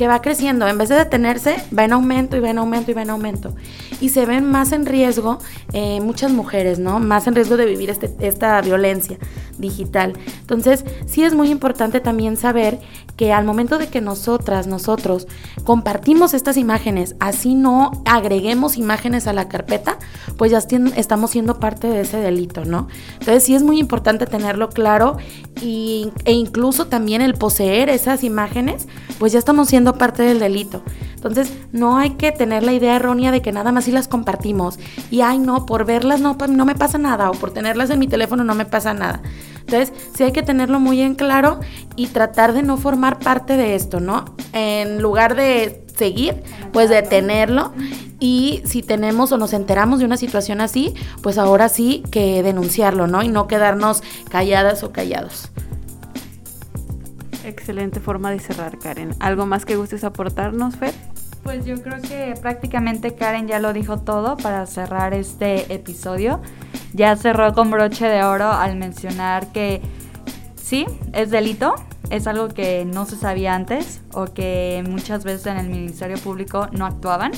que 0.00 0.08
va 0.08 0.22
creciendo. 0.22 0.66
En 0.66 0.78
vez 0.78 0.88
de 0.88 0.94
detenerse, 0.94 1.62
va 1.78 1.84
en 1.84 1.92
aumento 1.92 2.34
y 2.34 2.40
va 2.40 2.48
en 2.48 2.56
aumento 2.56 2.90
y 2.90 2.94
va 2.94 3.02
en 3.02 3.10
aumento. 3.10 3.54
Y 4.00 4.08
se 4.08 4.24
ven 4.24 4.50
más 4.50 4.72
en 4.72 4.86
riesgo 4.86 5.40
eh, 5.74 6.00
muchas 6.00 6.32
mujeres, 6.32 6.78
¿no? 6.78 7.00
Más 7.00 7.26
en 7.26 7.34
riesgo 7.34 7.58
de 7.58 7.66
vivir 7.66 7.90
este, 7.90 8.10
esta 8.20 8.62
violencia 8.62 9.18
digital. 9.58 10.14
Entonces 10.40 10.86
sí 11.04 11.22
es 11.22 11.34
muy 11.34 11.50
importante 11.50 12.00
también 12.00 12.38
saber 12.38 12.80
que 13.20 13.34
al 13.34 13.44
momento 13.44 13.76
de 13.76 13.88
que 13.88 14.00
nosotras, 14.00 14.66
nosotros 14.66 15.28
compartimos 15.64 16.32
estas 16.32 16.56
imágenes, 16.56 17.14
así 17.20 17.54
no 17.54 17.90
agreguemos 18.06 18.78
imágenes 18.78 19.26
a 19.26 19.34
la 19.34 19.48
carpeta, 19.48 19.98
pues 20.38 20.50
ya 20.50 20.62
estamos 20.96 21.30
siendo 21.30 21.60
parte 21.60 21.88
de 21.88 22.00
ese 22.00 22.16
delito, 22.16 22.64
¿no? 22.64 22.88
Entonces 23.18 23.42
sí 23.42 23.54
es 23.54 23.62
muy 23.62 23.78
importante 23.78 24.24
tenerlo 24.24 24.70
claro 24.70 25.18
y, 25.60 26.10
e 26.24 26.32
incluso 26.32 26.86
también 26.86 27.20
el 27.20 27.34
poseer 27.34 27.90
esas 27.90 28.24
imágenes, 28.24 28.88
pues 29.20 29.32
ya 29.32 29.38
estamos 29.38 29.68
siendo 29.68 29.98
parte 29.98 30.22
del 30.22 30.40
delito. 30.40 30.82
Entonces 31.14 31.52
no 31.72 31.98
hay 31.98 32.12
que 32.12 32.32
tener 32.32 32.62
la 32.62 32.72
idea 32.72 32.96
errónea 32.96 33.30
de 33.30 33.42
que 33.42 33.52
nada 33.52 33.70
más 33.70 33.84
si 33.84 33.92
las 33.92 34.08
compartimos 34.08 34.78
y 35.10 35.20
ay 35.20 35.38
no, 35.38 35.66
por 35.66 35.84
verlas 35.84 36.22
no, 36.22 36.38
no 36.48 36.64
me 36.64 36.74
pasa 36.74 36.96
nada 36.96 37.30
o 37.30 37.34
por 37.34 37.52
tenerlas 37.52 37.90
en 37.90 37.98
mi 37.98 38.08
teléfono 38.08 38.44
no 38.44 38.54
me 38.54 38.64
pasa 38.64 38.94
nada. 38.94 39.20
Entonces, 39.60 39.92
sí 40.16 40.24
hay 40.24 40.32
que 40.32 40.42
tenerlo 40.42 40.80
muy 40.80 41.02
en 41.02 41.14
claro 41.14 41.60
y 41.96 42.06
tratar 42.06 42.54
de 42.54 42.62
no 42.62 42.78
formar 42.78 43.18
parte 43.18 43.58
de 43.58 43.74
esto, 43.74 44.00
¿no? 44.00 44.24
En 44.54 45.02
lugar 45.02 45.36
de 45.36 45.84
seguir, 45.96 46.42
pues 46.72 46.88
detenerlo 46.88 47.72
y 48.18 48.62
si 48.64 48.82
tenemos 48.82 49.32
o 49.32 49.36
nos 49.36 49.52
enteramos 49.52 49.98
de 49.98 50.06
una 50.06 50.16
situación 50.16 50.62
así, 50.62 50.94
pues 51.22 51.36
ahora 51.36 51.68
sí 51.68 52.02
que 52.10 52.42
denunciarlo, 52.42 53.06
¿no? 53.06 53.22
Y 53.22 53.28
no 53.28 53.46
quedarnos 53.46 54.02
calladas 54.30 54.82
o 54.82 54.92
callados. 54.92 55.50
Excelente 57.50 57.98
forma 57.98 58.30
de 58.30 58.38
cerrar, 58.38 58.78
Karen. 58.78 59.12
¿Algo 59.18 59.44
más 59.44 59.64
que 59.64 59.74
gustes 59.74 60.04
aportarnos, 60.04 60.76
Fer? 60.76 60.94
Pues 61.42 61.64
yo 61.64 61.82
creo 61.82 62.00
que 62.00 62.34
prácticamente 62.40 63.16
Karen 63.16 63.48
ya 63.48 63.58
lo 63.58 63.72
dijo 63.72 63.98
todo 63.98 64.36
para 64.36 64.64
cerrar 64.66 65.14
este 65.14 65.74
episodio. 65.74 66.40
Ya 66.92 67.16
cerró 67.16 67.52
con 67.52 67.72
broche 67.72 68.06
de 68.06 68.22
oro 68.22 68.52
al 68.52 68.76
mencionar 68.76 69.48
que 69.48 69.82
sí, 70.54 70.86
es 71.12 71.30
delito, 71.30 71.74
es 72.08 72.28
algo 72.28 72.46
que 72.46 72.84
no 72.84 73.04
se 73.04 73.16
sabía 73.16 73.56
antes 73.56 74.00
o 74.12 74.26
que 74.26 74.84
muchas 74.88 75.24
veces 75.24 75.46
en 75.46 75.56
el 75.56 75.70
Ministerio 75.70 76.18
Público 76.18 76.68
no 76.70 76.86
actuaban. 76.86 77.32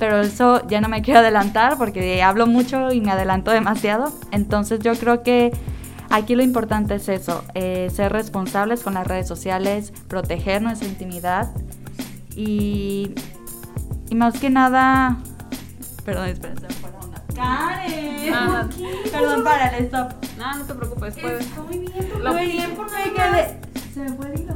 Pero 0.00 0.20
eso 0.20 0.66
ya 0.66 0.80
no 0.80 0.88
me 0.88 1.00
quiero 1.00 1.20
adelantar 1.20 1.78
porque 1.78 2.24
hablo 2.24 2.48
mucho 2.48 2.90
y 2.90 3.00
me 3.00 3.12
adelanto 3.12 3.52
demasiado. 3.52 4.12
Entonces 4.32 4.80
yo 4.80 4.94
creo 4.96 5.22
que 5.22 5.52
aquí 6.12 6.36
lo 6.36 6.42
importante 6.42 6.94
es 6.94 7.08
eso, 7.08 7.44
eh, 7.54 7.90
ser 7.92 8.12
responsables 8.12 8.82
con 8.82 8.94
las 8.94 9.06
redes 9.06 9.26
sociales, 9.26 9.92
proteger 10.08 10.62
nuestra 10.62 10.86
intimidad 10.86 11.50
y, 12.36 13.14
y 14.08 14.14
más 14.14 14.38
que 14.38 14.50
nada... 14.50 15.16
Perdón, 16.04 16.28
espera, 16.28 16.54
Karen. 17.34 18.34
Ah, 18.34 18.68
perdón, 19.10 19.44
para 19.44 19.76
el 19.76 19.84
stop. 19.86 20.12
No, 20.38 20.58
no 20.58 20.64
te 20.64 20.74
preocupes. 20.74 21.14
Puedes. 21.20 21.46
Estoy 21.46 21.78
bien, 21.78 22.24
lo 22.24 22.34
bien 22.34 22.70
por 22.76 22.88
Se 22.90 24.00
me 24.00 24.12
fue 24.12 24.32
el 24.32 24.40
hilo. 24.40 24.54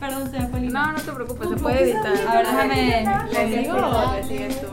Perdón, 0.00 0.30
se 0.30 0.38
me 0.40 0.48
fue 0.48 0.58
el 0.58 0.64
hilo. 0.66 0.80
No, 0.80 0.92
no 0.92 1.00
te 1.00 1.12
preocupes, 1.12 1.48
se 1.48 1.56
puede 1.56 1.82
editar. 1.82 2.16
A 2.28 2.34
ver, 2.34 2.46
déjame. 2.46 3.04
¿Le 3.32 3.58
digo 3.58 3.76
o 3.76 4.14
le 4.14 4.24
sigues 4.24 4.60
tú? 4.60 4.68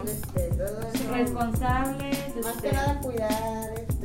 Responsables. 1.13 2.17
Más 2.43 2.61
que 2.61 2.71
nada 2.71 2.99
cuidar 2.99 3.73
este, 3.87 4.04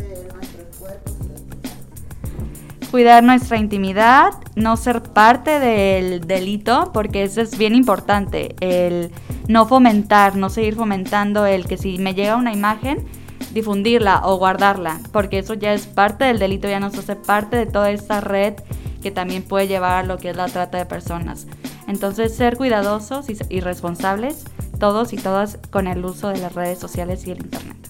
cuidar 2.90 3.22
nuestra 3.22 3.56
intimidad, 3.56 4.32
no 4.56 4.76
ser 4.76 5.02
parte 5.02 5.58
del 5.60 6.26
delito, 6.26 6.90
porque 6.92 7.22
eso 7.22 7.40
es 7.40 7.56
bien 7.56 7.74
importante, 7.74 8.56
el 8.60 9.10
no 9.48 9.66
fomentar, 9.66 10.36
no 10.36 10.50
seguir 10.50 10.74
fomentando 10.74 11.46
el 11.46 11.66
que 11.66 11.76
si 11.76 11.98
me 11.98 12.14
llega 12.14 12.36
una 12.36 12.52
imagen, 12.52 13.06
difundirla 13.52 14.22
o 14.24 14.36
guardarla, 14.36 15.00
porque 15.12 15.38
eso 15.38 15.54
ya 15.54 15.72
es 15.72 15.86
parte 15.86 16.24
del 16.24 16.38
delito, 16.38 16.68
ya 16.68 16.80
nos 16.80 16.96
hace 16.98 17.16
parte 17.16 17.56
de 17.56 17.66
toda 17.66 17.90
esta 17.90 18.20
red 18.20 18.54
que 19.02 19.10
también 19.10 19.42
puede 19.42 19.68
llevar 19.68 20.04
a 20.04 20.06
lo 20.06 20.18
que 20.18 20.30
es 20.30 20.36
la 20.36 20.46
trata 20.46 20.78
de 20.78 20.86
personas. 20.86 21.46
Entonces, 21.88 22.36
ser 22.36 22.56
cuidadosos 22.56 23.26
y, 23.48 23.60
responsables, 23.60 24.44
todos 24.78 25.12
y 25.12 25.16
todas, 25.16 25.58
con 25.70 25.86
el 25.86 26.04
uso 26.04 26.28
de 26.28 26.38
las 26.38 26.54
redes 26.54 26.78
sociales 26.78 27.26
y 27.26 27.32
el 27.32 27.38
Internet. 27.38 27.89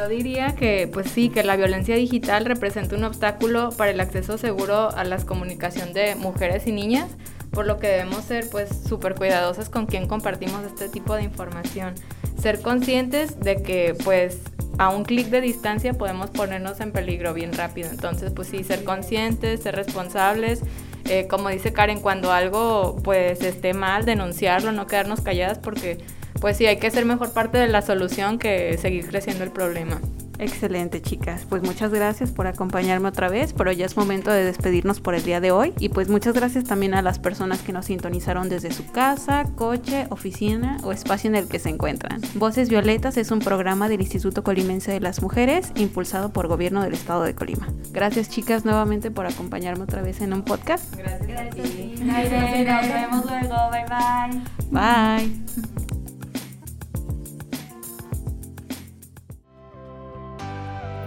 Yo 0.00 0.08
diría 0.08 0.54
que, 0.54 0.88
pues 0.90 1.10
sí, 1.10 1.28
que 1.28 1.42
la 1.42 1.56
violencia 1.56 1.94
digital 1.94 2.46
representa 2.46 2.96
un 2.96 3.04
obstáculo 3.04 3.68
para 3.68 3.90
el 3.90 4.00
acceso 4.00 4.38
seguro 4.38 4.88
a 4.96 5.04
la 5.04 5.18
comunicación 5.18 5.92
de 5.92 6.14
mujeres 6.14 6.66
y 6.66 6.72
niñas, 6.72 7.10
por 7.50 7.66
lo 7.66 7.78
que 7.78 7.88
debemos 7.88 8.24
ser 8.24 8.48
pues 8.48 8.70
súper 8.88 9.14
cuidadosas 9.14 9.68
con 9.68 9.84
quien 9.84 10.08
compartimos 10.08 10.64
este 10.64 10.88
tipo 10.88 11.14
de 11.14 11.24
información. 11.24 11.96
Ser 12.40 12.62
conscientes 12.62 13.40
de 13.40 13.62
que 13.62 13.94
pues 14.02 14.38
a 14.78 14.88
un 14.88 15.04
clic 15.04 15.26
de 15.26 15.42
distancia 15.42 15.92
podemos 15.92 16.30
ponernos 16.30 16.80
en 16.80 16.92
peligro 16.92 17.34
bien 17.34 17.52
rápido. 17.52 17.90
Entonces 17.90 18.32
pues 18.34 18.48
sí, 18.48 18.64
ser 18.64 18.84
conscientes, 18.84 19.64
ser 19.64 19.76
responsables. 19.76 20.62
Eh, 21.04 21.26
como 21.28 21.50
dice 21.50 21.74
Karen, 21.74 22.00
cuando 22.00 22.32
algo 22.32 22.96
pues 23.04 23.42
esté 23.42 23.74
mal, 23.74 24.06
denunciarlo, 24.06 24.72
no 24.72 24.86
quedarnos 24.86 25.20
calladas 25.20 25.58
porque 25.58 25.98
pues 26.40 26.56
sí, 26.56 26.66
hay 26.66 26.78
que 26.78 26.90
ser 26.90 27.04
mejor 27.04 27.32
parte 27.32 27.58
de 27.58 27.68
la 27.68 27.82
solución 27.82 28.38
que 28.38 28.78
seguir 28.78 29.06
creciendo 29.06 29.44
el 29.44 29.50
problema. 29.50 30.00
Excelente, 30.40 31.02
chicas. 31.02 31.46
Pues 31.48 31.62
muchas 31.62 31.92
gracias 31.92 32.30
por 32.30 32.46
acompañarme 32.46 33.08
otra 33.08 33.28
vez, 33.28 33.52
pero 33.52 33.72
ya 33.72 33.84
es 33.84 33.96
momento 33.96 34.30
de 34.30 34.42
despedirnos 34.42 34.98
por 34.98 35.14
el 35.14 35.22
día 35.22 35.38
de 35.38 35.50
hoy. 35.50 35.74
Y 35.78 35.90
pues 35.90 36.08
muchas 36.08 36.34
gracias 36.34 36.64
también 36.64 36.94
a 36.94 37.02
las 37.02 37.18
personas 37.18 37.60
que 37.60 37.74
nos 37.74 37.86
sintonizaron 37.86 38.48
desde 38.48 38.72
su 38.72 38.90
casa, 38.90 39.44
coche, 39.54 40.06
oficina 40.08 40.78
o 40.82 40.92
espacio 40.92 41.28
en 41.28 41.36
el 41.36 41.46
que 41.46 41.58
se 41.58 41.68
encuentran. 41.68 42.22
Voces 42.34 42.70
Violetas 42.70 43.18
es 43.18 43.30
un 43.30 43.40
programa 43.40 43.90
del 43.90 44.00
Instituto 44.00 44.42
Colimense 44.42 44.90
de 44.90 45.00
las 45.00 45.20
Mujeres, 45.20 45.72
impulsado 45.76 46.30
por 46.30 46.48
Gobierno 46.48 46.82
del 46.82 46.94
Estado 46.94 47.24
de 47.24 47.34
Colima. 47.34 47.68
Gracias, 47.92 48.30
chicas, 48.30 48.64
nuevamente 48.64 49.10
por 49.10 49.26
acompañarme 49.26 49.84
otra 49.84 50.00
vez 50.00 50.22
en 50.22 50.32
un 50.32 50.42
podcast. 50.42 50.96
Gracias. 50.96 51.54
gracias 51.54 52.80
Nos 52.80 52.88
vemos 52.88 53.26
luego. 53.26 53.56
Bye 53.70 53.84
bye. 54.70 55.28
Bye. 55.28 55.69